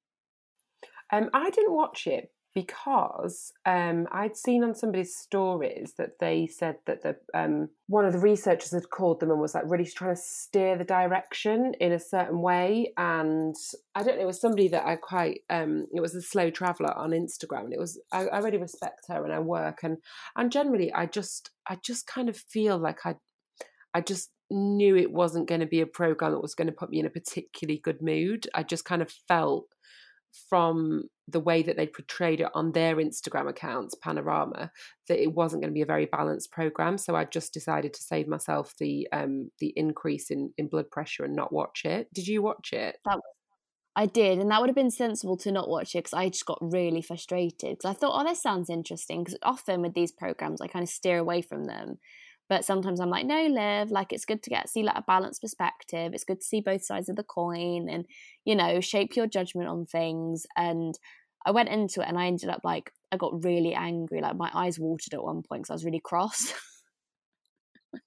[1.12, 6.76] Um, I didn't watch it because um, I'd seen on somebody's stories that they said
[6.87, 10.14] that the um, one of the researchers had called them and was like really trying
[10.14, 12.92] to steer the direction in a certain way.
[12.96, 13.57] And
[13.96, 16.96] I don't know, it was somebody that I quite um, it was a slow traveller
[16.96, 19.98] on Instagram, and it was I, I really respect her and her work, and
[20.37, 23.16] and generally I just I just kind of feel like I
[23.94, 26.90] I just knew it wasn't going to be a program that was going to put
[26.90, 28.46] me in a particularly good mood.
[28.54, 29.66] I just kind of felt
[30.48, 34.70] from the way that they portrayed it on their Instagram accounts, Panorama,
[35.09, 36.98] that it wasn't going to be a very balanced program.
[36.98, 41.24] So I just decided to save myself the um the increase in in blood pressure
[41.24, 42.09] and not watch it.
[42.12, 42.98] Did you watch it?
[43.04, 43.20] That
[43.96, 46.46] I did, and that would have been sensible to not watch it because I just
[46.46, 49.22] got really frustrated because I thought, oh, this sounds interesting.
[49.22, 51.98] Because often with these programs, I kind of steer away from them.
[52.48, 55.40] But sometimes I'm like, no, Liv, like it's good to get see like a balanced
[55.40, 56.12] perspective.
[56.12, 58.04] It's good to see both sides of the coin and,
[58.44, 60.46] you know, shape your judgment on things.
[60.57, 60.98] And
[61.46, 64.20] I went into it and I ended up like I got really angry.
[64.20, 66.52] Like my eyes watered at one point because I was really cross.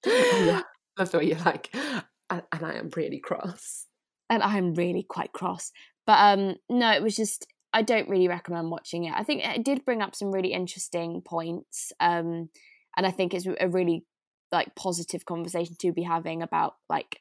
[0.06, 0.62] yeah.
[0.98, 3.86] Love the way you're like, and, and I am really cross.
[4.30, 5.72] And I'm really quite cross.
[6.06, 9.14] But um no, it was just I don't really recommend watching it.
[9.14, 11.92] I think it did bring up some really interesting points.
[12.00, 12.50] Um
[12.96, 14.04] and I think it's a really
[14.52, 17.20] like positive conversation to be having about like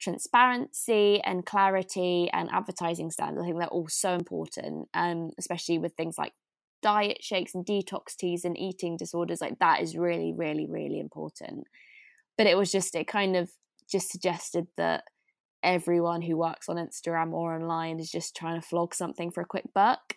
[0.00, 3.42] transparency and clarity and advertising standards.
[3.42, 6.32] I think they're all so important, um, especially with things like
[6.82, 9.40] diet shakes and detox teas and eating disorders.
[9.40, 11.64] Like that is really, really, really important.
[12.36, 13.50] But it was just it kind of
[13.90, 15.04] just suggested that
[15.62, 19.46] everyone who works on Instagram or online is just trying to flog something for a
[19.46, 20.14] quick buck.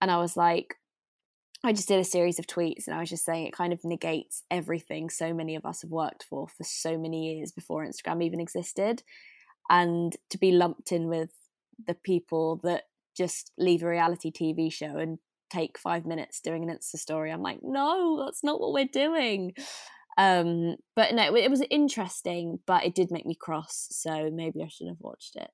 [0.00, 0.76] And I was like,
[1.64, 3.84] I just did a series of tweets and I was just saying it kind of
[3.84, 8.22] negates everything so many of us have worked for for so many years before Instagram
[8.22, 9.02] even existed.
[9.68, 11.30] And to be lumped in with
[11.84, 12.84] the people that
[13.16, 15.18] just leave a reality TV show and
[15.50, 19.54] take five minutes doing an Insta story, I'm like, no, that's not what we're doing.
[20.18, 23.88] Um, but no, it was interesting, but it did make me cross.
[23.90, 25.50] So maybe I should have watched it.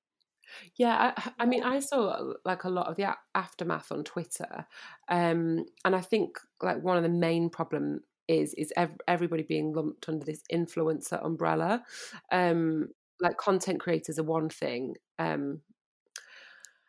[0.76, 4.66] Yeah, I, I, mean, I saw uh, like a lot of the aftermath on Twitter,
[5.08, 9.72] um, and I think like one of the main problem is is ev- everybody being
[9.72, 11.82] lumped under this influencer umbrella.
[12.30, 12.88] Um,
[13.20, 14.96] like content creators are one thing.
[15.18, 15.60] Um,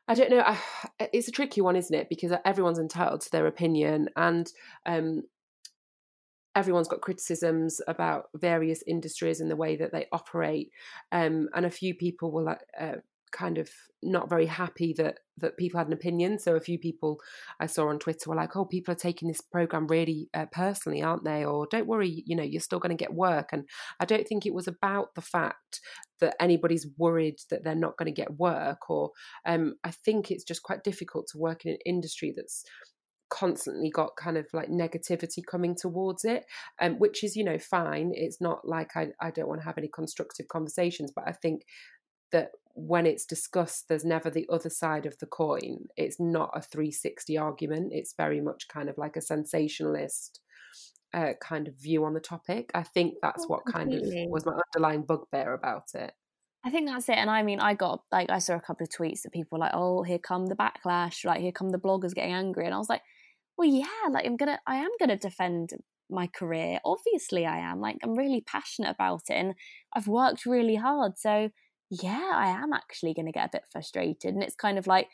[0.08, 0.44] I don't know.
[0.46, 0.60] I,
[1.14, 2.10] it's a tricky one, isn't it?
[2.10, 4.52] Because everyone's entitled to their opinion, and
[4.86, 5.24] um,
[6.56, 10.72] everyone's got criticisms about various industries and the way that they operate.
[11.12, 12.96] Um, and a few people will uh,
[13.34, 13.70] kind of
[14.02, 16.38] not very happy that that people had an opinion.
[16.38, 17.20] So a few people
[17.60, 21.02] I saw on Twitter were like, "Oh, people are taking this program really uh, personally,
[21.02, 23.68] aren't they?" Or "Don't worry, you know, you're still going to get work." And
[24.00, 25.82] I don't think it was about the fact
[26.20, 28.90] that anybody's worried that they're not going to get work.
[28.90, 29.12] Or
[29.46, 32.64] um, I think it's just quite difficult to work in an industry that's
[33.30, 36.46] constantly got kind of like negativity coming towards it
[36.80, 39.80] um, which is you know fine it's not like I, I don't want to have
[39.80, 41.64] any constructive conversations but i think
[42.34, 45.86] that when it's discussed, there's never the other side of the coin.
[45.96, 47.94] It's not a 360 argument.
[47.94, 50.42] It's very much kind of like a sensationalist
[51.14, 52.72] uh, kind of view on the topic.
[52.74, 56.12] I think that's oh, what kind of was my underlying bugbear about it.
[56.66, 57.18] I think that's it.
[57.18, 59.66] And I mean, I got like, I saw a couple of tweets that people were
[59.66, 62.66] like, oh, here come the backlash, like, here come the bloggers getting angry.
[62.66, 63.02] And I was like,
[63.58, 65.72] well, yeah, like, I'm gonna, I am gonna defend
[66.10, 66.80] my career.
[66.86, 67.82] Obviously, I am.
[67.82, 69.54] Like, I'm really passionate about it and
[69.94, 71.18] I've worked really hard.
[71.18, 71.50] So,
[71.90, 74.34] yeah, I am actually going to get a bit frustrated.
[74.34, 75.10] And it's kind of like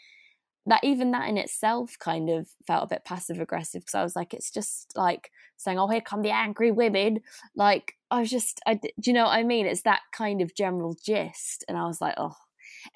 [0.66, 4.16] that, even that in itself kind of felt a bit passive aggressive because I was
[4.16, 7.22] like, it's just like saying, oh, here come the angry women.
[7.56, 9.66] Like, I was just, I, do you know what I mean?
[9.66, 11.66] It's that kind of general gist.
[11.68, 12.36] And I was like, oh,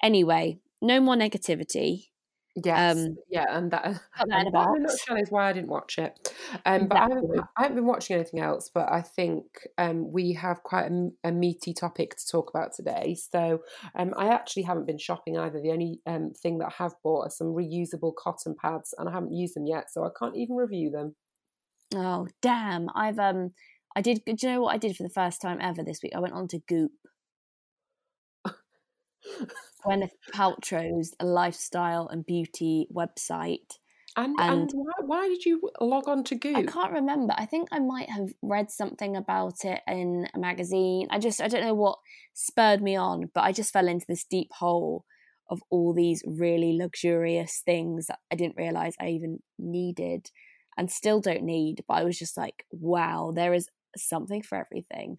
[0.02, 2.08] anyway, no more negativity.
[2.62, 3.84] Yes, um, yeah, and that,
[4.18, 6.32] and that in a nutshell is why I didn't watch it.
[6.64, 6.86] Um, exactly.
[6.88, 8.70] But I haven't, I haven't, been watching anything else.
[8.72, 9.44] But I think
[9.76, 13.16] um, we have quite a, a, meaty topic to talk about today.
[13.16, 13.62] So
[13.96, 15.60] um, I actually haven't been shopping either.
[15.60, 19.12] The only um, thing that I have bought are some reusable cotton pads, and I
[19.12, 21.16] haven't used them yet, so I can't even review them.
[21.94, 22.88] Oh damn!
[22.94, 23.50] I've um,
[23.96, 24.22] I did.
[24.24, 26.12] Do you know what I did for the first time ever this week?
[26.14, 26.92] I went on to Goop.
[29.84, 33.78] Gwyneth Paltrow's lifestyle and beauty website.
[34.16, 36.56] And, and, and why, why, did you log on to Goop?
[36.56, 37.34] I can't remember.
[37.36, 41.08] I think I might have read something about it in a magazine.
[41.10, 41.98] I just I don't know what
[42.32, 45.04] spurred me on, but I just fell into this deep hole
[45.50, 50.30] of all these really luxurious things that I didn't realize I even needed
[50.78, 51.84] and still don't need.
[51.88, 55.16] But I was just like, wow, there is something for everything.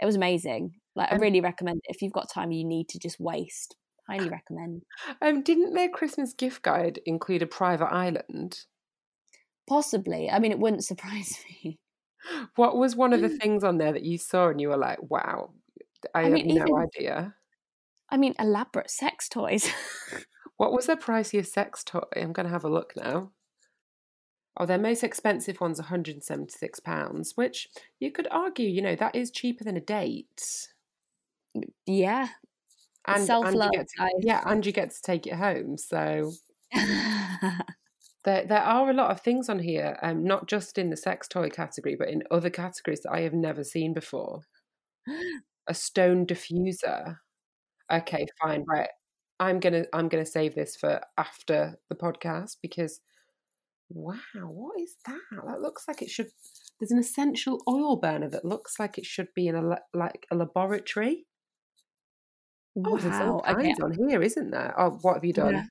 [0.00, 0.72] It was amazing.
[0.96, 1.94] Like I really recommend it.
[1.94, 3.76] if you've got time you need to just waste
[4.08, 4.82] highly recommend.
[5.20, 8.60] Um, didn't their Christmas gift guide include a private island?
[9.68, 10.30] Possibly.
[10.30, 11.78] I mean, it wouldn't surprise me.
[12.56, 14.98] What was one of the things on there that you saw and you were like,
[15.10, 15.50] "Wow,
[16.14, 17.34] I, I mean, have no even, idea."
[18.08, 19.70] I mean, elaborate sex toys.
[20.56, 22.00] what was the priciest sex toy?
[22.16, 23.32] I'm going to have a look now.
[24.56, 29.30] Oh, their most expensive one's 176 pounds, which you could argue, you know, that is
[29.30, 30.68] cheaper than a date.
[31.86, 32.28] Yeah,
[33.06, 33.70] and self love.
[34.20, 35.76] Yeah, and you get to take it home.
[35.78, 36.32] So
[36.72, 41.28] there there are a lot of things on here, um, not just in the sex
[41.28, 44.42] toy category, but in other categories that I have never seen before.
[45.66, 47.16] A stone diffuser.
[47.92, 48.88] Okay, fine, right.
[49.40, 53.00] I'm gonna I'm gonna save this for after the podcast because
[53.90, 55.20] wow, what is that?
[55.46, 56.28] That looks like it should.
[56.80, 60.36] There's an essential oil burner that looks like it should be in a like a
[60.36, 61.26] laboratory.
[62.76, 63.52] Oh, there's all Wow.
[63.52, 63.62] Okay.
[63.68, 64.74] kinds on here, isn't there?
[64.78, 65.54] Oh, what have you done?
[65.54, 65.64] Yeah.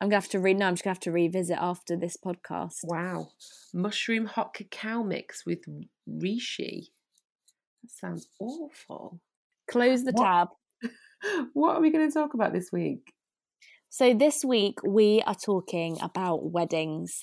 [0.00, 0.58] I'm gonna have to read.
[0.58, 2.78] No, I'm just gonna have to revisit after this podcast.
[2.84, 3.28] Wow,
[3.72, 5.60] mushroom hot cacao mix with
[6.08, 6.88] reishi.
[7.82, 9.20] That sounds awful.
[9.70, 10.24] Close the What?
[10.24, 10.48] tab.
[11.52, 13.12] What are we going to talk about this week?
[13.90, 17.22] So this week we are talking about weddings.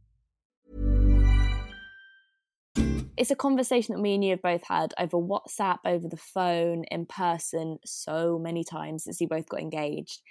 [3.21, 6.85] It's a conversation that me and you have both had over WhatsApp, over the phone,
[6.85, 10.23] in person, so many times since we both got engaged.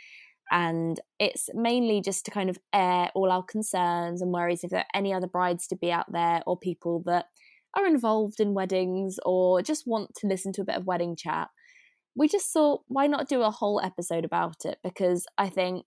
[0.51, 4.81] And it's mainly just to kind of air all our concerns and worries if there
[4.81, 7.27] are any other brides to be out there or people that
[7.75, 11.47] are involved in weddings or just want to listen to a bit of wedding chat.
[12.17, 14.79] We just thought, why not do a whole episode about it?
[14.83, 15.87] Because I think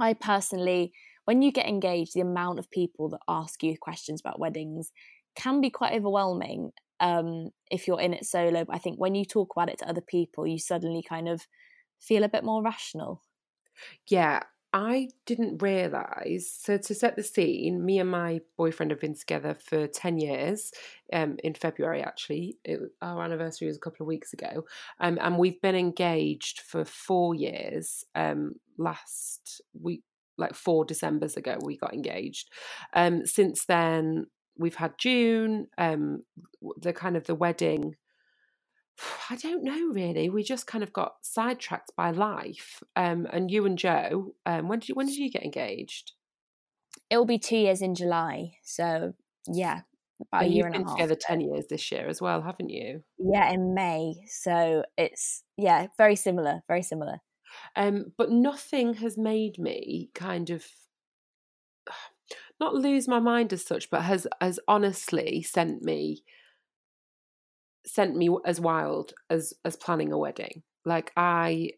[0.00, 0.94] I personally,
[1.26, 4.90] when you get engaged, the amount of people that ask you questions about weddings
[5.34, 8.64] can be quite overwhelming um, if you're in it solo.
[8.64, 11.46] But I think when you talk about it to other people, you suddenly kind of
[12.00, 13.22] feel a bit more rational.
[14.08, 14.40] Yeah,
[14.72, 16.50] I didn't realise.
[16.50, 20.72] So, to set the scene, me and my boyfriend have been together for 10 years,
[21.12, 22.56] um, in February actually.
[22.64, 24.64] It, our anniversary was a couple of weeks ago.
[24.98, 28.04] Um, and we've been engaged for four years.
[28.14, 30.04] Um, last week,
[30.38, 32.50] like four Decembers ago, we got engaged.
[32.94, 36.22] Um, since then, we've had June, um,
[36.80, 37.96] the kind of the wedding.
[39.30, 40.28] I don't know really.
[40.30, 42.82] We just kind of got sidetracked by life.
[42.96, 46.12] Um, and you and Joe, um, when did you when did you get engaged?
[47.10, 48.52] It will be two years in July.
[48.62, 49.14] So,
[49.46, 49.80] yeah,
[50.20, 50.96] about a year you've and a been half.
[50.96, 53.02] together ten years this year as well, haven't you?
[53.18, 54.14] Yeah, in May.
[54.26, 57.18] So it's, yeah, very similar, very similar.
[57.76, 60.64] Um, but nothing has made me kind of
[62.62, 66.22] not lose my mind as such, but has has honestly sent me
[67.84, 70.62] sent me as wild as as planning a wedding.
[70.84, 71.72] Like I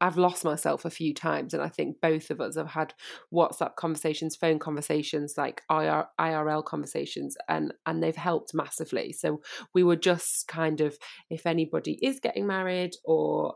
[0.00, 2.94] I've lost myself a few times, and I think both of us have had
[3.32, 9.12] WhatsApp conversations, phone conversations, like IR, IRL conversations, and and they've helped massively.
[9.12, 9.40] So
[9.72, 10.98] we were just kind of,
[11.30, 13.54] if anybody is getting married or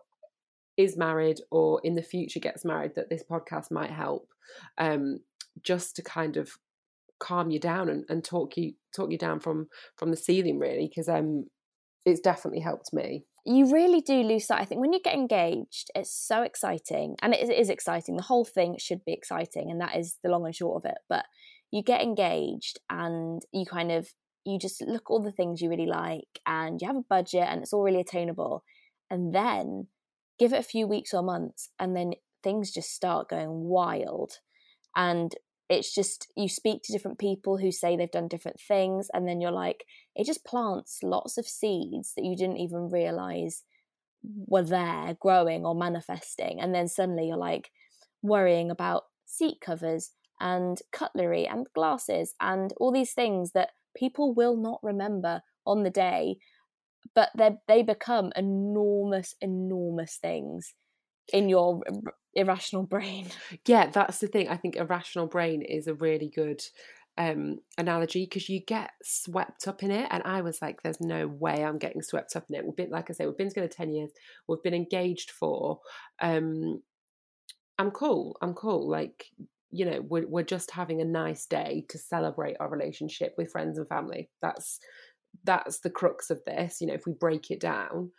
[0.77, 4.29] is married or in the future gets married, that this podcast might help,
[4.79, 5.19] um,
[5.64, 6.57] just to kind of
[7.20, 10.88] calm you down and, and talk you talk you down from from the ceiling, really,
[10.88, 11.46] because um,
[12.04, 13.24] it's definitely helped me.
[13.44, 14.61] You really do lose sight.
[14.61, 18.16] I think when you get engaged, it's so exciting, and it is, it is exciting.
[18.16, 20.98] The whole thing should be exciting, and that is the long and short of it.
[21.09, 21.24] But
[21.70, 24.09] you get engaged, and you kind of
[24.44, 27.62] you just look all the things you really like, and you have a budget, and
[27.62, 28.64] it's all really attainable.
[29.11, 29.87] And then
[30.38, 34.33] give it a few weeks or months, and then things just start going wild.
[34.94, 35.33] And
[35.68, 39.40] it's just you speak to different people who say they've done different things and then
[39.40, 43.64] you're like it just plants lots of seeds that you didn't even realize
[44.46, 47.70] were there growing or manifesting and then suddenly you're like
[48.22, 54.57] worrying about seat covers and cutlery and glasses and all these things that people will
[54.57, 56.37] not remember on the day
[57.14, 60.74] but they they become enormous enormous things
[61.33, 61.81] in your
[62.38, 63.29] irrational brain.
[63.66, 64.48] Yeah, that's the thing.
[64.48, 66.62] I think irrational brain is a really good
[67.18, 71.27] um analogy because you get swept up in it and i was like there's no
[71.27, 72.64] way i'm getting swept up in it.
[72.64, 74.11] We've been like i say we've been together 10 years
[74.46, 75.81] we've been engaged for
[76.20, 76.81] um
[77.77, 79.32] i'm cool i'm cool like
[79.70, 83.78] you know we're, we're just having a nice day to celebrate our relationship with friends
[83.78, 84.30] and family.
[84.41, 84.78] That's
[85.45, 88.11] that's the crux of this you know if we break it down.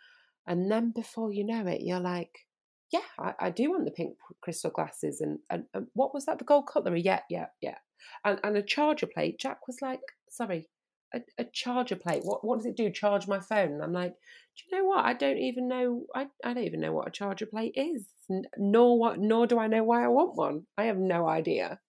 [0.46, 2.46] And then before you know it you're like
[2.92, 6.38] yeah i, I do want the pink crystal glasses and, and, and what was that
[6.38, 7.00] the gold cutlery?
[7.00, 7.76] Yeah yeah yeah.
[8.24, 9.38] And, and a charger plate.
[9.38, 10.68] Jack was like sorry
[11.12, 12.22] a, a charger plate.
[12.24, 12.90] What what does it do?
[12.90, 13.72] Charge my phone?
[13.72, 15.04] And i'm like do you know what?
[15.04, 18.06] I don't even know i, I don't even know what a charger plate is.
[18.56, 20.66] Nor what nor do i know why i want one.
[20.78, 21.80] I have no idea.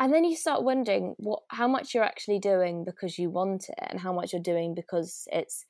[0.00, 3.78] And then you start wondering what how much you're actually doing because you want it
[3.78, 5.66] and how much you're doing because it's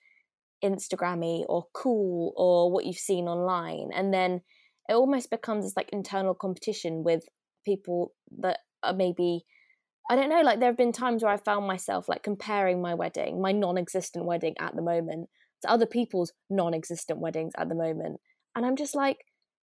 [0.65, 3.91] Instagrammy or cool or what you've seen online.
[3.95, 4.43] And then
[4.89, 7.23] it almost becomes this like internal competition with
[7.65, 9.45] people that are maybe
[10.11, 12.95] I don't know, like there have been times where I found myself like comparing my
[12.95, 15.29] wedding, my non existent wedding at the moment,
[15.63, 18.21] to other people's non existent weddings at the moment.
[18.57, 19.19] And I'm just like,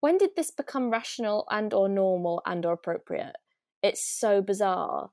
[0.00, 3.36] when did this become rational and or normal and or appropriate?
[3.82, 5.10] It's so bizarre.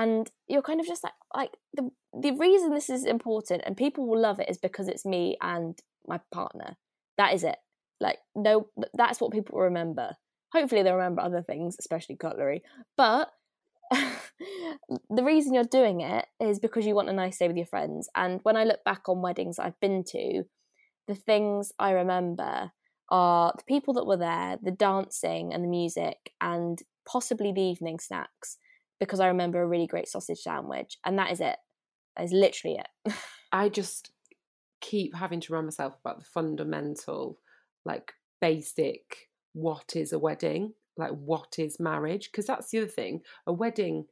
[0.00, 4.06] And you're kind of just like like the the reason this is important and people
[4.06, 6.76] will love it is because it's me and my partner.
[7.18, 7.58] That is it.
[8.00, 10.16] Like no that's what people remember.
[10.54, 12.62] Hopefully they'll remember other things, especially cutlery.
[12.96, 13.30] But
[13.90, 18.08] the reason you're doing it is because you want a nice day with your friends.
[18.16, 20.44] And when I look back on weddings I've been to,
[21.08, 22.72] the things I remember
[23.10, 27.98] are the people that were there, the dancing and the music, and possibly the evening
[27.98, 28.56] snacks.
[29.00, 31.56] Because I remember a really great sausage sandwich, and that is it.
[32.16, 33.14] That is literally it.
[33.52, 34.12] I just
[34.80, 37.38] keep having to remind myself about the fundamental,
[37.84, 43.20] like basic, what is a wedding like what is marriage because that's the other thing
[43.46, 44.04] a wedding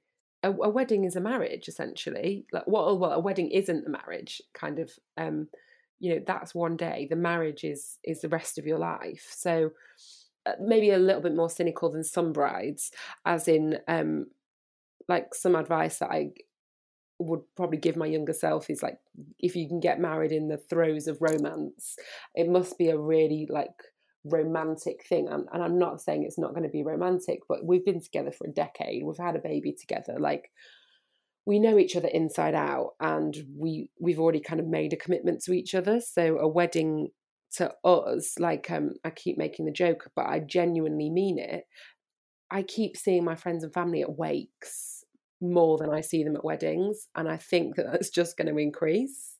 [0.43, 4.41] a, a, wedding is a marriage essentially like what well a wedding isn't a marriage
[4.55, 5.49] kind of um
[6.01, 9.71] you know that's one day the marriage is is the rest of your life so
[10.47, 12.91] uh, maybe a little bit more cynical than some brides
[13.25, 14.27] as in um
[15.09, 16.31] like some advice that i
[17.21, 18.99] would probably give my younger self is like
[19.41, 21.97] if you can get married in the throes of romance
[22.35, 23.83] it must be a really like
[24.25, 27.85] romantic thing and, and i'm not saying it's not going to be romantic but we've
[27.85, 30.51] been together for a decade we've had a baby together like
[31.47, 35.43] we know each other inside out and we we've already kind of made a commitment
[35.43, 37.09] to each other so a wedding
[37.51, 41.65] to us like um i keep making the joke but i genuinely mean it
[42.51, 44.98] i keep seeing my friends and family at wakes
[45.41, 48.59] more than i see them at weddings and i think that that's just going to
[48.59, 49.35] increase.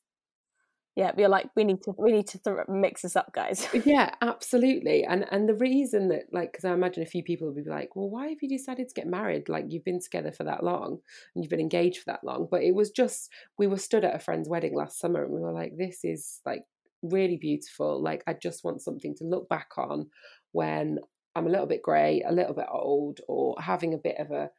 [0.95, 3.67] Yeah you're like we need to we need to th- mix this up guys.
[3.85, 7.55] Yeah absolutely and and the reason that like because i imagine a few people will
[7.55, 9.47] be like well why have you decided to get married?
[9.47, 10.99] Like you've been together for that long
[11.33, 12.47] and you've been engaged for that long.
[12.51, 15.39] But it was just we were stood at a friend's wedding last summer and we
[15.39, 16.63] were like this is like
[17.01, 20.07] really beautiful like i just want something to look back on
[20.51, 20.99] when
[21.35, 24.49] i'm a little bit grey a little bit old or having a bit of a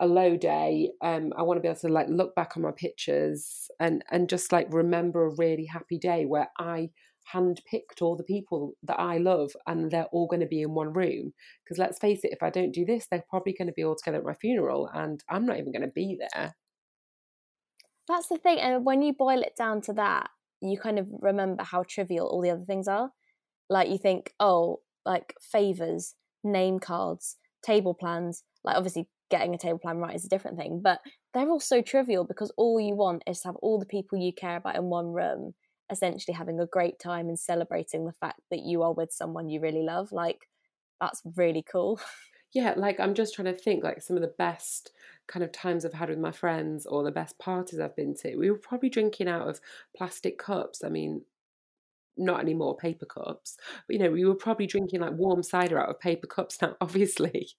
[0.00, 2.70] a low day um i want to be able to like look back on my
[2.70, 6.88] pictures and and just like remember a really happy day where i
[7.34, 10.92] handpicked all the people that i love and they're all going to be in one
[10.92, 11.32] room.
[11.64, 13.96] Because let's face it if i don't do this they're probably going to be all
[13.96, 16.54] together at my funeral and i'm not even going to be there.
[18.06, 20.30] That's the thing and when you boil it down to that
[20.60, 23.10] you kind of remember how trivial all the other things are.
[23.68, 29.78] Like you think oh like favors name cards table plans like obviously getting a table
[29.78, 30.80] plan right is a different thing.
[30.82, 31.00] But
[31.34, 34.32] they're all so trivial because all you want is to have all the people you
[34.32, 35.54] care about in one room,
[35.90, 39.60] essentially having a great time and celebrating the fact that you are with someone you
[39.60, 40.12] really love.
[40.12, 40.48] Like,
[41.00, 42.00] that's really cool.
[42.52, 44.92] Yeah, like I'm just trying to think like some of the best
[45.26, 48.36] kind of times I've had with my friends or the best parties I've been to.
[48.36, 49.60] We were probably drinking out of
[49.94, 50.82] plastic cups.
[50.82, 51.22] I mean,
[52.16, 55.90] not anymore paper cups, but you know, we were probably drinking like warm cider out
[55.90, 57.50] of paper cups now, obviously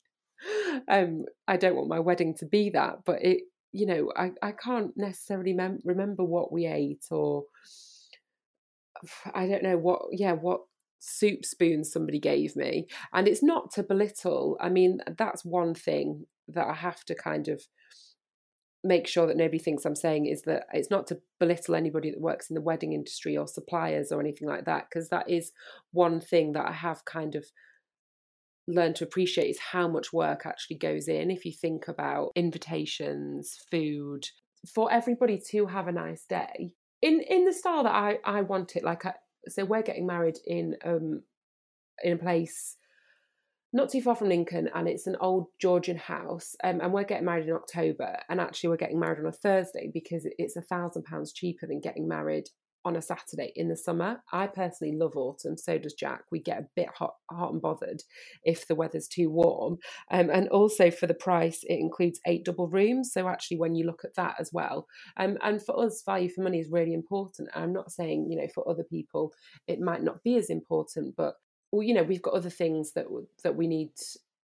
[0.88, 4.52] um, I don't want my wedding to be that, but it, you know, I, I
[4.52, 7.46] can't necessarily mem- remember what we ate or
[9.34, 10.62] I don't know what, yeah, what
[11.00, 12.88] soup spoon somebody gave me.
[13.14, 14.58] And it's not to belittle.
[14.60, 17.62] I mean, that's one thing that I have to kind of
[18.84, 22.22] make sure that nobody thinks I'm saying is that it's not to belittle anybody that
[22.22, 25.52] works in the wedding industry or suppliers or anything like that, because that is
[25.92, 27.46] one thing that I have kind of
[28.68, 33.58] learn to appreciate is how much work actually goes in if you think about invitations
[33.72, 34.26] food
[34.74, 38.76] for everybody to have a nice day in in the style that i i want
[38.76, 39.14] it like I,
[39.48, 41.22] so we're getting married in um
[42.04, 42.78] in a place
[43.74, 46.56] not too far from Lincoln, and it's an old Georgian house.
[46.64, 49.92] Um, and we're getting married in October, and actually we're getting married on a Thursday
[49.94, 52.46] because it's a thousand pounds cheaper than getting married
[52.88, 54.22] on a Saturday in the summer.
[54.32, 56.24] I personally love autumn, so does Jack.
[56.32, 58.04] We get a bit hot, hot and bothered
[58.44, 59.78] if the weather's too warm.
[60.10, 63.12] Um, and also for the price, it includes eight double rooms.
[63.14, 66.42] So actually, when you look at that as well, um, and for us, value for
[66.42, 67.50] money is really important.
[67.54, 69.34] I'm not saying you know for other people
[69.68, 71.36] it might not be as important, but
[71.72, 73.06] well, you know we've got other things that
[73.44, 73.92] that we need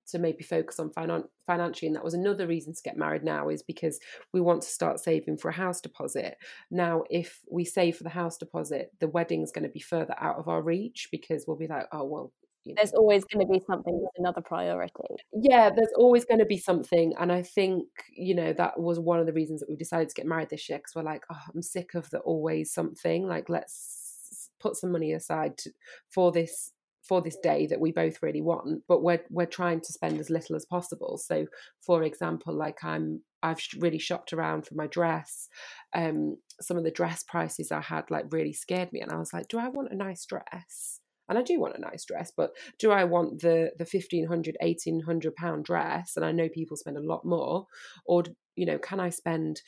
[0.08, 3.48] to maybe focus on finan- financially and that was another reason to get married now
[3.48, 3.98] is because
[4.32, 6.36] we want to start saving for a house deposit
[6.70, 10.38] now if we save for the house deposit the wedding's going to be further out
[10.38, 12.32] of our reach because we'll be like oh well
[12.64, 12.76] you know.
[12.78, 14.92] there's always going to be something that's another priority
[15.32, 17.84] yeah there's always going to be something and i think
[18.14, 20.68] you know that was one of the reasons that we decided to get married this
[20.68, 24.92] year because we're like oh i'm sick of the always something like let's put some
[24.92, 25.70] money aside to,
[26.08, 26.72] for this
[27.06, 30.30] for this day that we both really want but we're we're trying to spend as
[30.30, 31.18] little as possible.
[31.18, 31.46] So
[31.84, 35.48] for example like i'm i've really shopped around for my dress
[35.94, 39.32] um some of the dress prices i had like really scared me and i was
[39.32, 41.00] like do i want a nice dress?
[41.28, 45.34] And I do want a nice dress, but do I want the the 1500 1800
[45.34, 47.66] pound dress and I know people spend a lot more
[48.04, 48.24] or
[48.56, 49.62] you know can I spend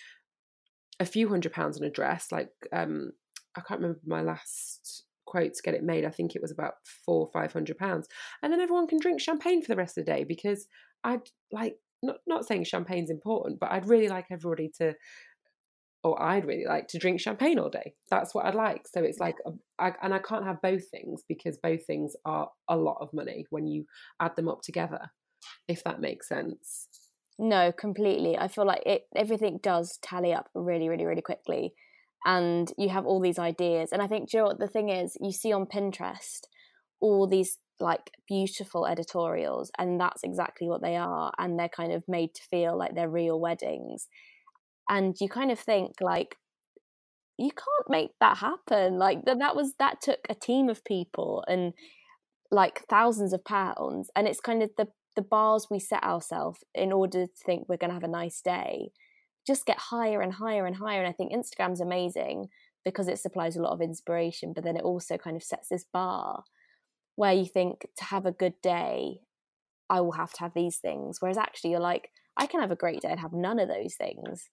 [1.01, 2.31] a few hundred pounds on a dress?
[2.31, 3.13] Like um
[3.57, 6.05] I can't remember my last quote to get it made.
[6.05, 8.09] I think it was about four, five hundred pounds.
[8.43, 10.67] And then everyone can drink champagne for the rest of the day because
[11.03, 14.95] I'd like not not saying champagne's important, but I'd really like everybody to
[16.05, 17.95] or I'd really like to drink champagne all day.
[18.11, 18.87] That's what I'd like.
[18.87, 22.51] So it's like, um, I, and I can't have both things because both things are
[22.69, 23.87] a lot of money when you
[24.21, 25.11] add them up together,
[25.67, 26.89] if that makes sense.
[27.39, 28.37] No, completely.
[28.37, 31.73] I feel like it everything does tally up really, really, really quickly
[32.25, 33.91] and you have all these ideas.
[33.93, 36.41] And I think, you know what the thing is, you see on Pinterest
[37.01, 41.33] all these like beautiful editorials, and that's exactly what they are.
[41.39, 44.09] And they're kind of made to feel like they're real weddings.
[44.89, 46.37] And you kind of think, like,
[47.39, 48.99] you can't make that happen.
[48.99, 51.73] Like, that was that took a team of people and
[52.51, 54.11] like thousands of pounds.
[54.15, 57.77] And it's kind of the the bars we set ourselves in order to think we're
[57.77, 58.91] going to have a nice day
[59.47, 61.01] just get higher and higher and higher.
[61.01, 62.49] And I think Instagram's amazing
[62.85, 65.85] because it supplies a lot of inspiration, but then it also kind of sets this
[65.85, 66.45] bar
[67.17, 69.21] where you think to have a good day,
[69.89, 71.21] I will have to have these things.
[71.21, 73.95] Whereas actually, you're like, I can have a great day and have none of those
[73.95, 74.51] things.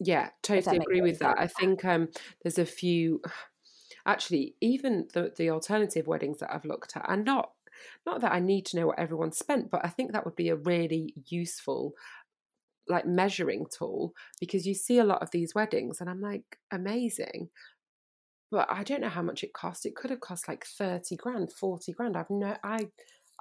[0.00, 1.38] Yeah, totally agree with that.
[1.38, 2.08] I think um,
[2.42, 3.20] there's a few,
[4.06, 7.52] actually, even the the alternative weddings that I've looked at, and not
[8.06, 10.48] not that I need to know what everyone spent, but I think that would be
[10.48, 11.94] a really useful
[12.88, 17.48] like measuring tool because you see a lot of these weddings and I'm like amazing.
[18.50, 19.86] But I don't know how much it cost.
[19.86, 22.16] It could have cost like 30 grand 40 grand.
[22.16, 22.88] I've no I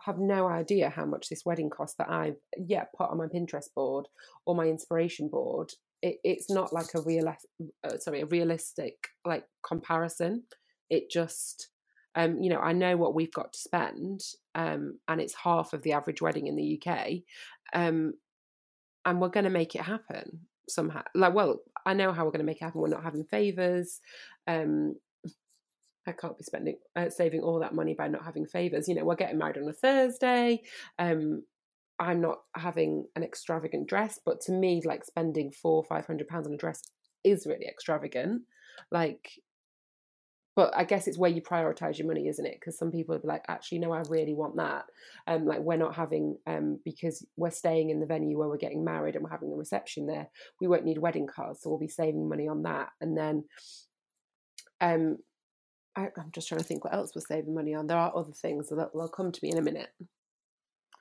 [0.06, 3.74] have no idea how much this wedding cost that I've yet put on my Pinterest
[3.76, 4.08] board
[4.46, 5.72] or my inspiration board.
[6.02, 10.44] It, it's not like a real uh, sorry a realistic like comparison.
[10.89, 11.70] It just
[12.16, 14.22] um, you know, I know what we've got to spend,
[14.54, 17.08] um, and it's half of the average wedding in the UK.
[17.74, 18.14] Um,
[19.06, 21.04] and we're going to make it happen somehow.
[21.14, 22.82] Like, well, I know how we're going to make it happen.
[22.82, 23.99] We're not having favors.
[24.47, 24.95] Um,
[26.06, 28.88] I can't be spending uh, saving all that money by not having favors.
[28.88, 30.62] You know, we're getting married on a Thursday.
[30.99, 31.43] Um,
[31.99, 36.47] I'm not having an extravagant dress, but to me, like spending four, five hundred pounds
[36.47, 36.82] on a dress
[37.24, 38.41] is really extravagant.
[38.91, 39.30] Like,
[40.56, 42.58] but I guess it's where you prioritize your money, isn't it?
[42.60, 44.86] Because some people would be like, actually, no, I really want that.
[45.26, 48.84] Um, like we're not having um because we're staying in the venue where we're getting
[48.84, 50.28] married and we're having the reception there.
[50.62, 52.89] We won't need wedding cards, so we'll be saving money on that.
[53.01, 53.45] And then,
[54.80, 55.18] um,
[55.95, 57.88] I, am just trying to think what else we're saving money on.
[57.88, 59.89] There are other things that will come to me in a minute.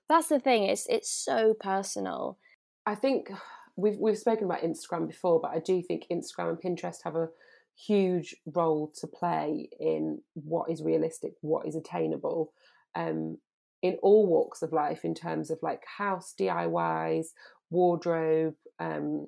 [0.09, 0.65] That's the thing.
[0.65, 2.39] It's it's so personal.
[2.87, 3.31] I think
[3.77, 7.29] we've we've spoken about Instagram before, but I do think Instagram and Pinterest have a
[7.77, 12.53] huge role to play in what is realistic, what is attainable,
[12.95, 13.39] um,
[13.83, 17.27] in all walks of life, in terms of like house DIYs,
[17.71, 19.27] wardrobe, um,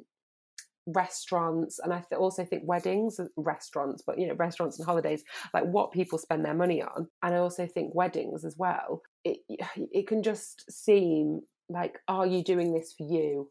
[0.87, 5.65] restaurants, and I th- also think weddings, restaurants, but you know, restaurants and holidays, like
[5.65, 7.09] what people spend their money on.
[7.23, 9.03] And I also think weddings as well.
[9.25, 9.39] It
[9.77, 13.49] it can just seem like, are you doing this for you?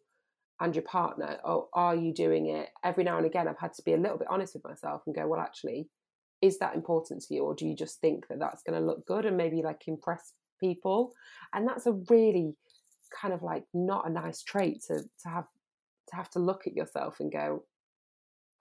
[0.59, 2.69] And your partner or are you doing it?
[2.83, 5.15] Every now and again i've had to be a little bit honest with myself and
[5.15, 5.89] go well actually
[6.43, 9.05] is that important to you or do you just think that that's going to look
[9.07, 11.13] good and maybe like impress people?
[11.53, 12.53] And that's a really
[13.21, 15.45] kind of like not a nice trait to to have
[16.09, 17.63] to have to look at yourself and go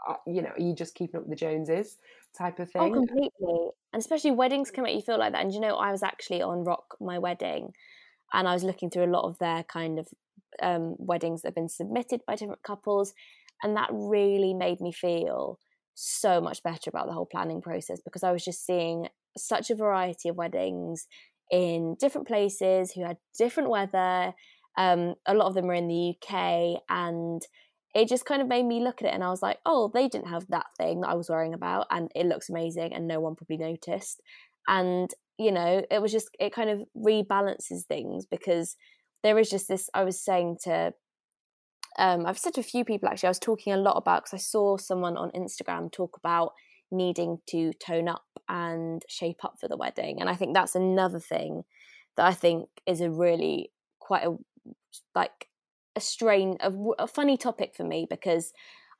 [0.06, 1.96] uh, you know are you just keeping up with the joneses?
[2.36, 2.82] type of oh, thing.
[2.82, 5.90] oh completely and especially weddings can make you feel like that and you know i
[5.90, 7.72] was actually on rock my wedding
[8.32, 10.06] and i was looking through a lot of their kind of
[10.62, 13.12] um, weddings that have been submitted by different couples.
[13.62, 15.58] And that really made me feel
[15.94, 19.74] so much better about the whole planning process because I was just seeing such a
[19.74, 21.06] variety of weddings
[21.50, 24.32] in different places who had different weather.
[24.78, 27.42] Um, a lot of them were in the UK, and
[27.94, 30.08] it just kind of made me look at it and I was like, oh, they
[30.08, 33.20] didn't have that thing that I was worrying about, and it looks amazing, and no
[33.20, 34.22] one probably noticed.
[34.66, 38.76] And you know, it was just, it kind of rebalances things because
[39.22, 40.92] there is just this i was saying to
[41.98, 44.34] um, i've said to a few people actually i was talking a lot about because
[44.34, 46.52] i saw someone on instagram talk about
[46.90, 51.20] needing to tone up and shape up for the wedding and i think that's another
[51.20, 51.62] thing
[52.16, 54.36] that i think is a really quite a
[55.14, 55.48] like
[55.96, 58.52] a strain of a funny topic for me because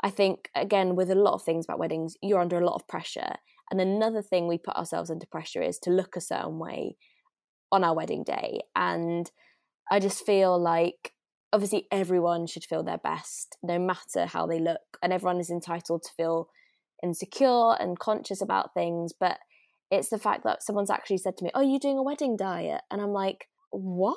[0.03, 2.87] i think again with a lot of things about weddings you're under a lot of
[2.87, 3.35] pressure
[3.73, 6.97] And another thing we put ourselves under pressure is to look a certain way
[7.73, 8.61] on our wedding day.
[8.77, 9.31] And
[9.93, 11.13] I just feel like
[11.53, 14.81] obviously everyone should feel their best, no matter how they look.
[15.03, 16.49] And everyone is entitled to feel
[17.03, 19.13] insecure and conscious about things.
[19.13, 19.39] But
[19.91, 22.81] it's the fact that someone's actually said to me, Oh, you're doing a wedding diet?
[22.91, 24.17] And I'm like, What?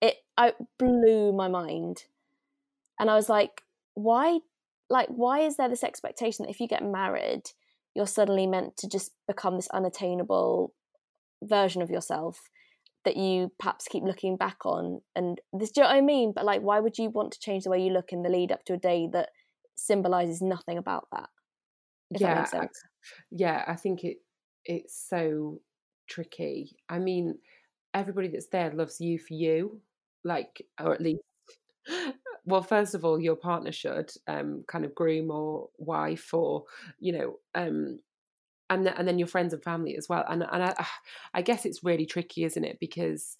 [0.00, 2.04] It I blew my mind.
[3.00, 3.62] And I was like,
[3.94, 4.38] why
[4.88, 7.42] like why is there this expectation that if you get married,
[7.96, 10.74] you're suddenly meant to just become this unattainable
[11.42, 12.42] version of yourself
[13.06, 16.32] that you perhaps keep looking back on and this do you know what I mean?
[16.34, 18.52] But like why would you want to change the way you look in the lead
[18.52, 19.30] up to a day that
[19.76, 21.28] symbolizes nothing about that?
[22.10, 22.70] yeah, that
[23.30, 24.18] yeah, I think it
[24.64, 25.60] it's so
[26.08, 26.76] tricky.
[26.88, 27.38] I mean,
[27.94, 29.80] everybody that's there loves you for you,
[30.24, 31.22] like, or at least.
[32.48, 36.62] Well, first of all, your partner should um, kind of groom or wife, or
[37.00, 37.98] you know, um,
[38.70, 40.24] and and then your friends and family as well.
[40.28, 40.86] And and I,
[41.34, 42.78] I guess it's really tricky, isn't it?
[42.80, 43.36] Because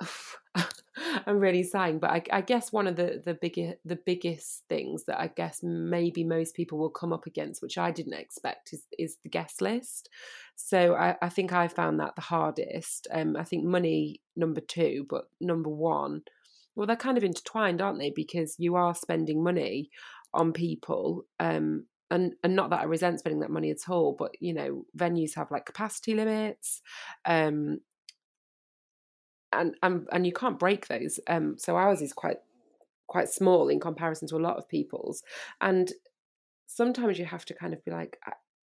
[1.26, 5.04] I'm really sighing, but I, I, guess one of the the biggest the biggest things
[5.04, 8.82] that I guess maybe most people will come up against, which I didn't expect, is
[8.98, 10.08] is the guest list.
[10.56, 13.06] So I, I think I found that the hardest.
[13.12, 16.22] Um, I think money number two, but number one,
[16.74, 18.10] well, they're kind of intertwined, aren't they?
[18.10, 19.90] Because you are spending money
[20.32, 21.24] on people.
[21.38, 24.84] Um, and and not that I resent spending that money at all, but you know,
[24.96, 26.82] venues have like capacity limits.
[27.24, 27.80] Um,
[29.52, 31.20] and and and you can't break those.
[31.26, 32.38] Um, so ours is quite
[33.06, 35.22] quite small in comparison to a lot of people's,
[35.60, 35.92] and
[36.66, 38.18] sometimes you have to kind of be like,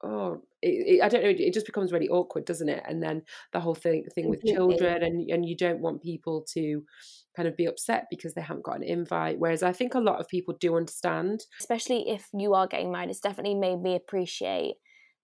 [0.05, 2.83] oh, it, it, I don't know, it just becomes really awkward, doesn't it?
[2.87, 6.83] And then the whole thing thing with children, and and you don't want people to
[7.37, 9.39] kind of be upset because they haven't got an invite.
[9.39, 13.11] Whereas I think a lot of people do understand, especially if you are getting married.
[13.11, 14.75] It's definitely made me appreciate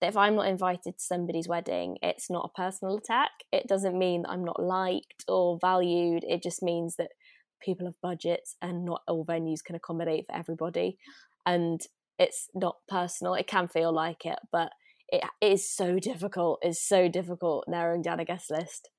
[0.01, 3.31] that if I'm not invited to somebody's wedding, it's not a personal attack.
[3.53, 6.25] It doesn't mean that I'm not liked or valued.
[6.27, 7.11] It just means that
[7.61, 10.97] people have budgets and not all venues can accommodate for everybody.
[11.47, 11.81] And
[12.21, 13.35] it's not personal.
[13.35, 14.71] It can feel like it, but
[15.09, 16.61] it is so difficult.
[16.63, 18.91] It's so difficult narrowing down a guest list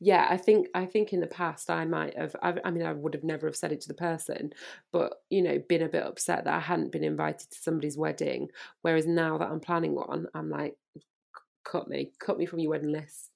[0.00, 2.92] yeah i think i think in the past i might have I, I, mean i
[2.92, 4.52] would have never have said it to the person
[4.92, 8.48] but you know been a bit upset that i hadn't been invited to somebody's wedding
[8.82, 10.74] whereas now that i'm planning one i'm like
[11.64, 13.27] cut me cut me from your wedding list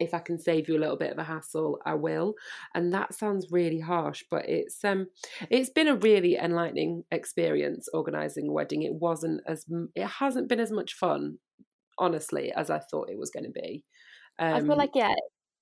[0.00, 2.34] if i can save you a little bit of a hassle i will.
[2.74, 5.06] And that sounds really harsh but it's um
[5.50, 8.82] it's been a really enlightening experience organizing a wedding.
[8.82, 11.38] It wasn't as it hasn't been as much fun
[11.98, 13.84] honestly as i thought it was going to be.
[14.38, 15.14] Um, I feel um like yeah,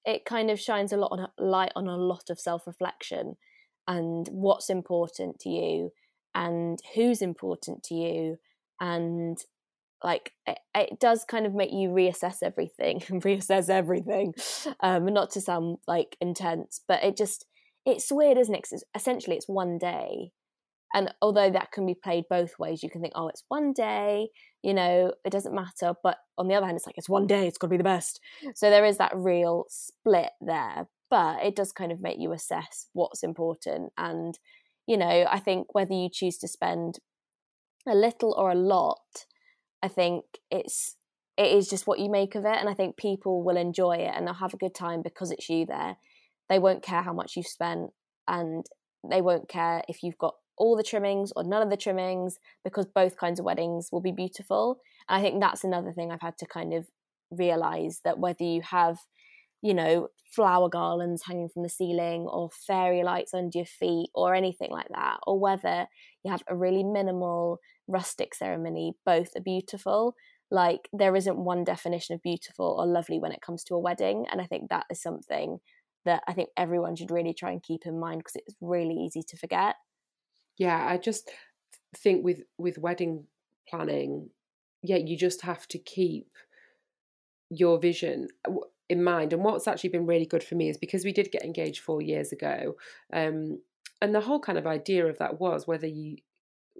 [0.04, 3.36] it kind of shines a lot on light on a lot of self reflection
[3.86, 5.90] and what's important to you
[6.34, 8.36] and who's important to you
[8.80, 9.38] and
[10.02, 14.34] like it, it, does kind of make you reassess everything reassess everything
[14.80, 17.46] um not to sound like intense but it just
[17.86, 18.66] it's weird isn't it?
[18.68, 20.30] Cause essentially it's one day
[20.94, 24.28] and although that can be played both ways you can think oh it's one day
[24.62, 27.46] you know it doesn't matter but on the other hand it's like it's one day
[27.46, 28.20] it's got to be the best.
[28.54, 32.86] So there is that real split there but it does kind of make you assess
[32.92, 34.38] what's important and
[34.86, 36.98] you know i think whether you choose to spend
[37.86, 39.26] a little or a lot
[39.82, 40.96] i think it's
[41.36, 44.12] it is just what you make of it and i think people will enjoy it
[44.14, 45.96] and they'll have a good time because it's you there
[46.48, 47.90] they won't care how much you've spent
[48.26, 48.66] and
[49.08, 52.86] they won't care if you've got all the trimmings or none of the trimmings because
[52.86, 54.80] both kinds of weddings will be beautiful.
[55.08, 56.88] And I think that's another thing I've had to kind of
[57.30, 58.98] realize that whether you have,
[59.62, 64.34] you know, flower garlands hanging from the ceiling or fairy lights under your feet or
[64.34, 65.86] anything like that, or whether
[66.24, 70.14] you have a really minimal rustic ceremony, both are beautiful.
[70.50, 74.26] Like there isn't one definition of beautiful or lovely when it comes to a wedding.
[74.30, 75.58] And I think that is something
[76.04, 79.22] that I think everyone should really try and keep in mind because it's really easy
[79.28, 79.74] to forget
[80.58, 81.30] yeah i just
[81.96, 83.24] think with with wedding
[83.68, 84.28] planning
[84.82, 86.28] yeah you just have to keep
[87.50, 88.52] your vision uh,
[88.90, 91.44] in mind and what's actually been really good for me is because we did get
[91.44, 92.74] engaged four years ago
[93.12, 93.60] um,
[94.00, 96.16] and the whole kind of idea of that was whether you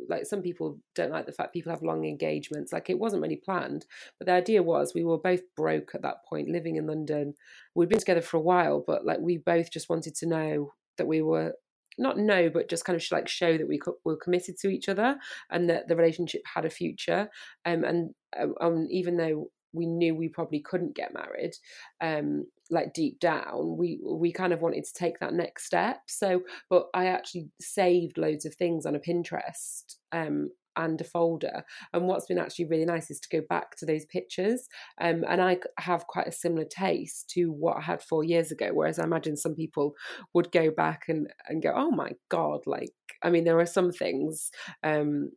[0.09, 3.37] like some people don't like the fact people have long engagements like it wasn't really
[3.37, 3.87] planned
[4.19, 7.35] but the idea was we were both broke at that point living in london
[7.75, 11.07] we'd been together for a while but like we both just wanted to know that
[11.07, 11.55] we were
[11.99, 15.17] not know, but just kind of like show that we were committed to each other
[15.51, 17.29] and that the relationship had a future.
[17.65, 21.53] Um, and um, um, even though we knew we probably couldn't get married,
[22.01, 26.01] um, like deep down, we we kind of wanted to take that next step.
[26.07, 29.97] So, but I actually saved loads of things on a Pinterest.
[30.13, 31.65] Um, and a folder.
[31.93, 34.69] And what's been actually really nice is to go back to those pictures.
[35.01, 38.71] Um, and I have quite a similar taste to what I had four years ago.
[38.73, 39.95] Whereas I imagine some people
[40.33, 43.91] would go back and, and go, oh my God, like, I mean, there are some
[43.91, 44.51] things
[44.85, 45.33] um,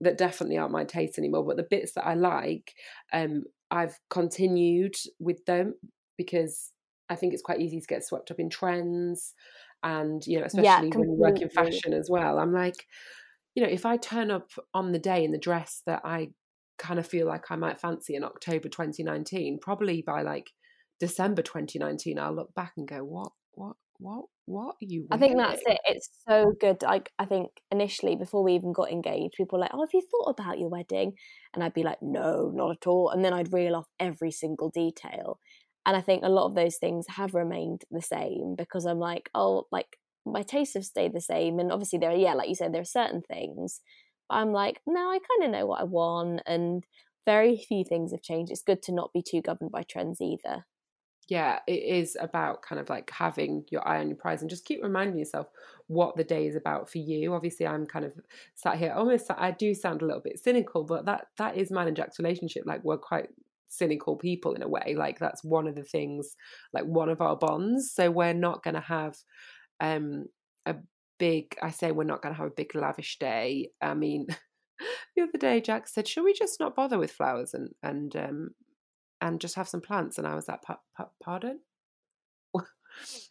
[0.00, 1.46] that definitely aren't my taste anymore.
[1.46, 2.74] But the bits that I like,
[3.12, 5.74] um, I've continued with them
[6.20, 6.72] because
[7.08, 9.34] I think it's quite easy to get swept up in trends
[9.82, 12.86] and you know especially yeah, when you work in fashion as well i'm like
[13.54, 16.28] you know if i turn up on the day in the dress that i
[16.78, 20.50] kind of feel like i might fancy in october 2019 probably by like
[20.98, 25.36] december 2019 i'll look back and go what what what what are you i think
[25.36, 29.58] that's it it's so good like i think initially before we even got engaged people
[29.58, 31.12] were like oh have you thought about your wedding?
[31.54, 34.70] And i'd be like no not at all and then i'd reel off every single
[34.70, 35.38] detail
[35.86, 39.30] and I think a lot of those things have remained the same because I'm like,
[39.34, 41.58] oh, like my tastes have stayed the same.
[41.58, 43.80] And obviously, there are, yeah, like you said, there are certain things.
[44.28, 46.42] But I'm like, no, I kind of know what I want.
[46.46, 46.84] And
[47.24, 48.52] very few things have changed.
[48.52, 50.66] It's good to not be too governed by trends either.
[51.28, 54.64] Yeah, it is about kind of like having your eye on your prize and just
[54.64, 55.46] keep reminding yourself
[55.86, 57.34] what the day is about for you.
[57.34, 58.12] Obviously, I'm kind of
[58.56, 61.86] sat here almost I do sound a little bit cynical, but that that is mine
[61.86, 62.64] and Jack's relationship.
[62.66, 63.28] Like we're quite
[63.70, 66.34] cynical people in a way like that's one of the things
[66.72, 67.92] like one of our bonds.
[67.94, 69.16] So we're not going to have
[69.80, 70.26] um
[70.66, 70.74] a
[71.18, 73.70] big i say we're not going to have a big lavish day.
[73.80, 74.26] I mean
[75.16, 78.50] the other day jack said should we just not bother with flowers and and um
[79.20, 80.18] and just have some plants?
[80.18, 80.60] And i was like
[81.22, 81.60] pardon?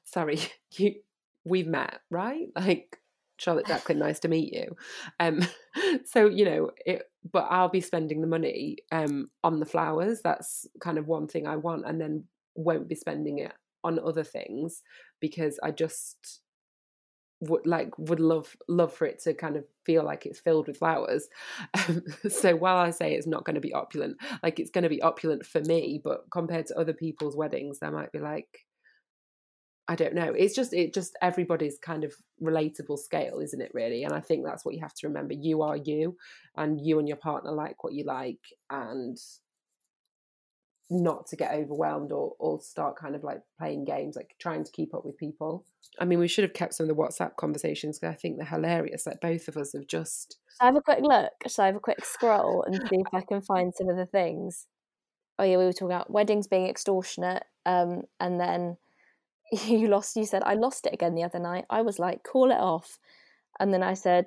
[0.05, 0.39] Sorry
[0.73, 0.95] you
[1.43, 2.47] we've met right?
[2.55, 2.97] Like
[3.39, 4.75] Charlotte Jacqueline, nice to meet you.
[5.19, 5.41] Um,
[6.05, 10.21] so you know, it, but I'll be spending the money um, on the flowers.
[10.23, 12.25] That's kind of one thing I want, and then
[12.55, 14.83] won't be spending it on other things
[15.21, 16.41] because I just
[17.41, 20.77] would like would love love for it to kind of feel like it's filled with
[20.77, 21.29] flowers
[21.73, 24.89] um, so while i say it's not going to be opulent like it's going to
[24.89, 28.65] be opulent for me but compared to other people's weddings there might be like
[29.89, 30.33] I don't know.
[30.37, 33.71] It's just it just everybody's kind of relatable scale, isn't it?
[33.73, 35.33] Really, and I think that's what you have to remember.
[35.33, 36.15] You are you,
[36.55, 39.17] and you and your partner like what you like, and
[40.91, 44.71] not to get overwhelmed or or start kind of like playing games, like trying to
[44.71, 45.65] keep up with people.
[45.99, 48.45] I mean, we should have kept some of the WhatsApp conversations because I think they're
[48.45, 49.07] hilarious.
[49.07, 50.37] Like both of us have just.
[50.61, 51.31] I have a quick look?
[51.47, 54.05] Shall I have a quick scroll and see if I can find some of the
[54.05, 54.67] things?
[55.39, 58.77] Oh yeah, we were talking about weddings being extortionate, um, and then
[59.51, 61.65] you lost you said i lost it again the other night.
[61.69, 62.99] I was like call it off.
[63.59, 64.25] And then i said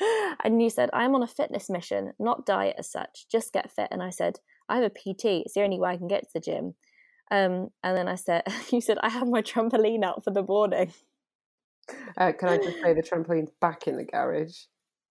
[0.44, 3.88] and you said i'm on a fitness mission not diet as such just get fit.
[3.90, 4.38] And i said
[4.68, 6.74] i have a pt it's the only way i can get to the gym.
[7.30, 10.92] Um, and then i said you said i have my trampoline out for the morning.
[12.16, 14.56] Uh, can i just say the trampoline's back in the garage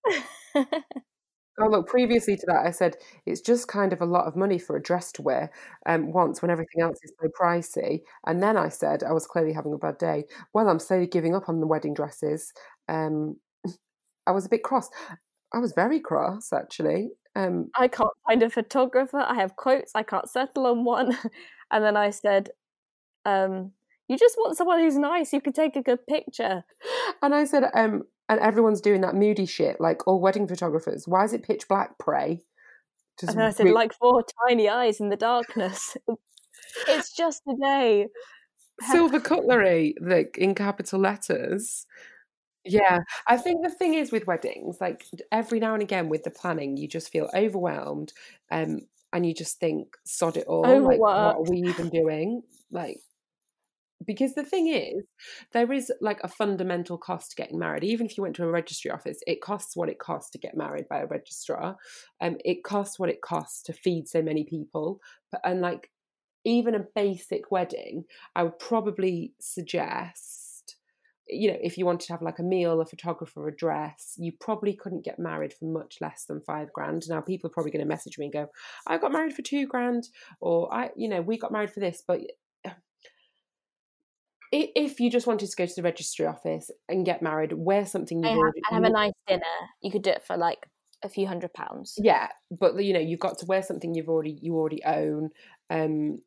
[1.60, 2.98] Oh, look, previously to that, I said
[3.28, 5.52] it's just kind of a lot of money for a dress to wear
[5.86, 8.02] um, once when everything else is so pricey.
[8.26, 10.26] And then I said I was clearly having a bad day.
[10.54, 12.54] Well, I'm slowly giving up on the wedding dresses.
[12.90, 13.38] Um,
[14.28, 14.90] I was a bit cross.
[15.54, 17.10] I was very cross, actually.
[17.36, 19.20] Um, I can't find a photographer.
[19.20, 19.92] I have quotes.
[19.94, 21.18] I can't settle on one.
[21.72, 22.50] and then I said,
[23.26, 23.74] um,
[24.08, 26.64] you just want someone who's nice You can take a good picture.
[27.22, 31.08] And I said, um, and everyone's doing that moody shit, like all wedding photographers.
[31.08, 31.98] Why is it pitch black?
[32.00, 32.42] Pray.
[33.20, 35.96] Just and I said, re- like four tiny eyes in the darkness.
[36.88, 38.08] it's just a day.
[38.82, 41.86] Silver cutlery, like in capital letters.
[42.66, 46.32] Yeah, I think the thing is with weddings, like every now and again with the
[46.32, 48.14] planning, you just feel overwhelmed,
[48.52, 50.64] um, and you just think, "Sod it all!
[50.82, 53.02] Like, what are we even doing?" Like,
[54.06, 55.04] because the thing is
[55.52, 57.84] there is like a fundamental cost to getting married.
[57.84, 60.56] Even if you went to a registry office it costs what it costs to get
[60.56, 61.78] married by a registrar.
[62.22, 65.00] Um it costs what it costs to feed so many people.
[65.44, 65.90] And like
[66.46, 68.04] even a basic wedding
[68.36, 70.76] i would probably suggest
[71.28, 74.32] you know if you wanted to have like a meal a photographer a dress you
[74.40, 77.04] probably couldn't get married for much less than five grand.
[77.08, 78.48] Now people are probably going to message me and go
[78.88, 80.10] i got married for two grand
[80.42, 82.20] or i you know we got married for this but
[84.54, 88.22] if you just wanted to go to the registry office and get married, wear something
[88.22, 89.42] you have, already, have a nice dinner.
[89.82, 90.68] You could do it for like
[91.04, 91.96] a few hundred pounds.
[91.98, 95.30] Yeah, but you know you've got to wear something you've already you already own.
[95.70, 96.20] Um,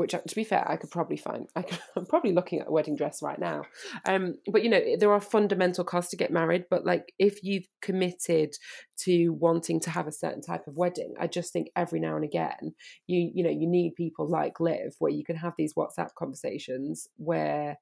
[0.00, 1.46] which uh, to be fair, I could probably find.
[1.54, 3.64] I am probably looking at a wedding dress right now.
[4.06, 6.64] Um, but you know, there are fundamental costs to get married.
[6.70, 8.54] But like, if you've committed
[9.00, 12.24] to wanting to have a certain type of wedding, I just think every now and
[12.24, 12.74] again,
[13.06, 17.06] you you know, you need people like Liv, where you can have these WhatsApp conversations
[17.16, 17.76] where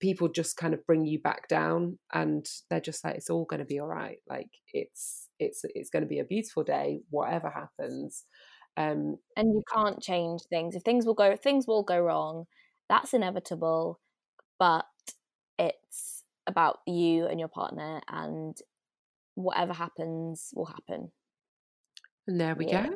[0.00, 3.58] people just kind of bring you back down and they're just like it's all going
[3.58, 7.50] to be all right like it's it's it's going to be a beautiful day whatever
[7.50, 8.24] happens
[8.78, 12.46] um and you can't change things if things will go things will go wrong
[12.88, 14.00] that's inevitable
[14.58, 14.86] but
[15.58, 18.56] it's about you and your partner and
[19.34, 21.10] whatever happens will happen
[22.26, 22.88] and there we yeah.
[22.88, 22.94] go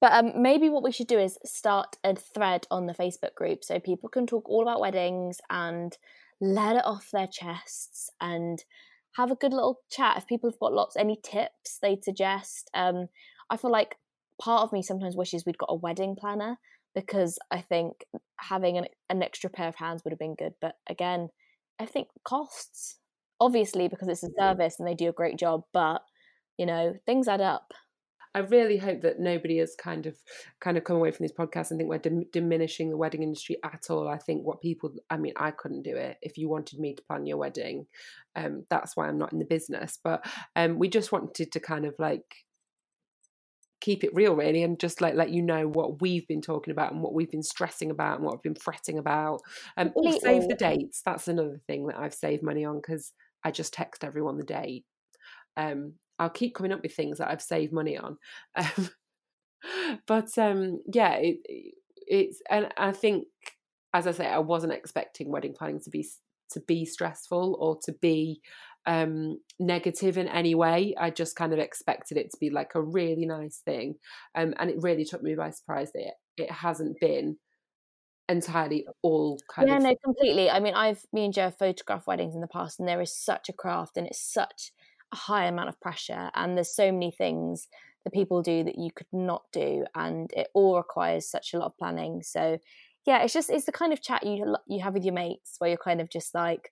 [0.00, 3.64] but um, maybe what we should do is start a thread on the Facebook group
[3.64, 5.96] so people can talk all about weddings and
[6.40, 8.62] let it off their chests and
[9.16, 10.16] have a good little chat.
[10.16, 12.70] If people have got lots, any tips they'd suggest.
[12.74, 13.08] Um,
[13.50, 13.96] I feel like
[14.40, 16.58] part of me sometimes wishes we'd got a wedding planner
[16.94, 18.04] because I think
[18.38, 20.54] having an, an extra pair of hands would have been good.
[20.60, 21.28] But again,
[21.78, 22.96] I think costs,
[23.40, 26.02] obviously, because it's a service and they do a great job, but
[26.56, 27.72] you know, things add up.
[28.34, 30.16] I really hope that nobody has kind of
[30.60, 33.56] kind of come away from this podcast and think we're dim- diminishing the wedding industry
[33.64, 34.06] at all.
[34.06, 37.02] I think what people, I mean, I couldn't do it if you wanted me to
[37.02, 37.86] plan your wedding.
[38.36, 39.98] Um, that's why I'm not in the business.
[40.02, 40.26] But
[40.56, 42.44] um, we just wanted to kind of like
[43.80, 46.92] keep it real really and just like let you know what we've been talking about
[46.92, 49.40] and what we've been stressing about and what I've been fretting about.
[49.76, 53.12] Um save the dates that's another thing that i've saved money on because
[53.44, 54.84] i just text everyone the date.
[55.56, 58.18] Um I'll keep coming up with things that I've saved money on.
[58.56, 58.90] Um,
[60.06, 61.38] but um, yeah, it,
[62.06, 63.24] it's and I think,
[63.92, 66.06] as I say, I wasn't expecting wedding planning to be
[66.52, 68.40] to be stressful or to be
[68.88, 70.94] um, negative in any way.
[70.98, 73.96] I just kind of expected it to be like a really nice thing,
[74.34, 77.36] um, and it really took me by surprise that it, it hasn't been
[78.30, 81.56] entirely all kind yeah, of yeah no completely i mean i've me and joe have
[81.56, 84.70] photographed weddings in the past and there is such a craft and it's such
[85.14, 87.68] a high amount of pressure and there's so many things
[88.04, 91.68] that people do that you could not do and it all requires such a lot
[91.68, 92.58] of planning so
[93.06, 95.70] yeah it's just it's the kind of chat you you have with your mates where
[95.70, 96.70] you're kind of just like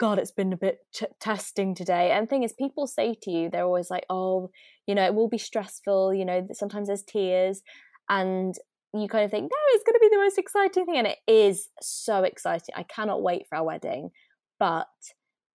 [0.00, 2.10] god it's been a bit ch- testing today.
[2.10, 4.50] And the thing is people say to you they're always like oh
[4.86, 7.62] you know it will be stressful you know sometimes there's tears.
[8.08, 8.54] And
[8.92, 10.96] you kind of think no it's going to be the most exciting thing.
[10.96, 12.74] And it is so exciting.
[12.74, 14.10] I cannot wait for our wedding.
[14.58, 14.88] But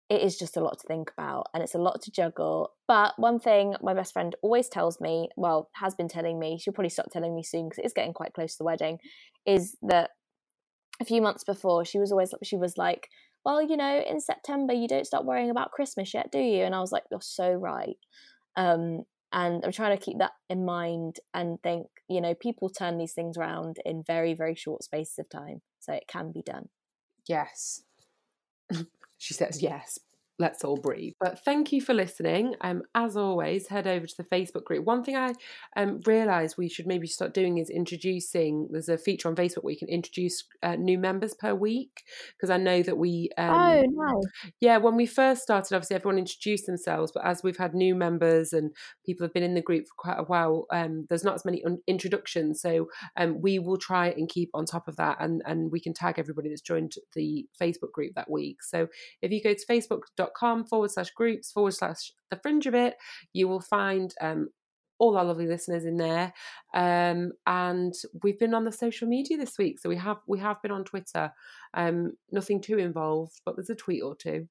[0.10, 2.70] it is just a lot to think about and it's a lot to juggle.
[2.88, 6.74] But one thing my best friend always tells me, well, has been telling me, she'll
[6.74, 9.00] probably stop telling me soon because it is getting quite close to the wedding,
[9.48, 10.12] is that
[11.02, 13.10] a few months before she was always she was like,
[13.46, 16.64] well, you know, in September you don't start worrying about Christmas yet, do you?
[16.64, 17.98] And I was like, you're so right.
[18.58, 22.98] Um, and I'm trying to keep that in mind and think, you know, people turn
[22.98, 25.62] these things around in very, very short spaces of time.
[25.80, 26.70] So it can be done.
[27.28, 27.84] Yes.
[29.18, 29.98] She says, yes,
[30.38, 31.14] let's all breathe.
[31.20, 32.56] But thank you for listening.
[32.62, 34.86] Um, as always, head over to the Facebook group.
[34.86, 35.34] One thing I
[35.78, 38.68] um, realised we should maybe start doing is introducing.
[38.72, 42.04] There's a feature on Facebook where you can introduce uh, new members per week
[42.36, 43.30] because I know that we.
[43.38, 44.22] Um, oh no!
[44.60, 48.52] Yeah, when we first started, obviously everyone introduced themselves, but as we've had new members
[48.52, 48.72] and
[49.06, 51.64] people have been in the group for quite a while, um, there's not as many
[51.64, 52.62] un- introductions.
[52.62, 55.94] So um, we will try and keep on top of that, and and we can
[55.94, 58.62] tag everybody that's joined the Facebook group that week.
[58.64, 58.88] So
[59.22, 62.96] if you go to Facebook facebook.com forward slash groups forward slash the fringe of it.
[63.34, 64.50] You will find um,
[65.00, 66.34] all our lovely listeners in there.
[66.74, 69.80] Um, and we've been on the social media this week.
[69.80, 71.32] So we have we have been on Twitter.
[71.74, 74.48] Um, nothing too involved, but there's a tweet or two.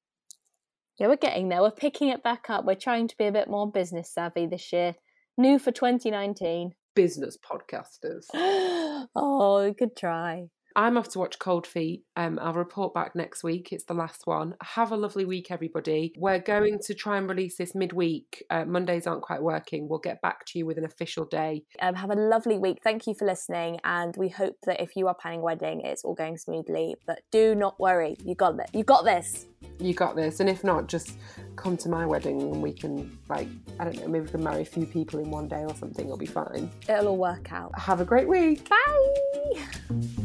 [0.99, 1.61] Yeah, we're getting there.
[1.61, 2.63] We're picking it back up.
[2.63, 4.95] We're trying to be a bit more business savvy this year.
[5.37, 6.71] New for 2019.
[6.95, 8.25] Business podcasters.
[8.33, 10.45] oh, good try.
[10.75, 12.03] I'm off to watch Cold Feet.
[12.17, 13.71] Um, I'll report back next week.
[13.71, 14.55] It's the last one.
[14.61, 16.13] Have a lovely week, everybody.
[16.17, 18.43] We're going to try and release this midweek.
[18.49, 19.87] Uh, Mondays aren't quite working.
[19.87, 21.63] We'll get back to you with an official day.
[21.79, 22.79] Um, have a lovely week.
[22.83, 26.03] Thank you for listening, and we hope that if you are planning a wedding, it's
[26.03, 26.95] all going smoothly.
[27.07, 28.17] But do not worry.
[28.25, 28.69] You got it.
[28.73, 29.45] You got this.
[29.79, 30.41] You got this.
[30.41, 31.17] And if not, just
[31.55, 33.47] come to my wedding and we can, like,
[33.79, 36.05] I don't know, maybe we can marry a few people in one day or something.
[36.05, 36.69] It'll be fine.
[36.87, 37.77] It'll all work out.
[37.79, 38.69] Have a great week.
[38.69, 40.24] Bye.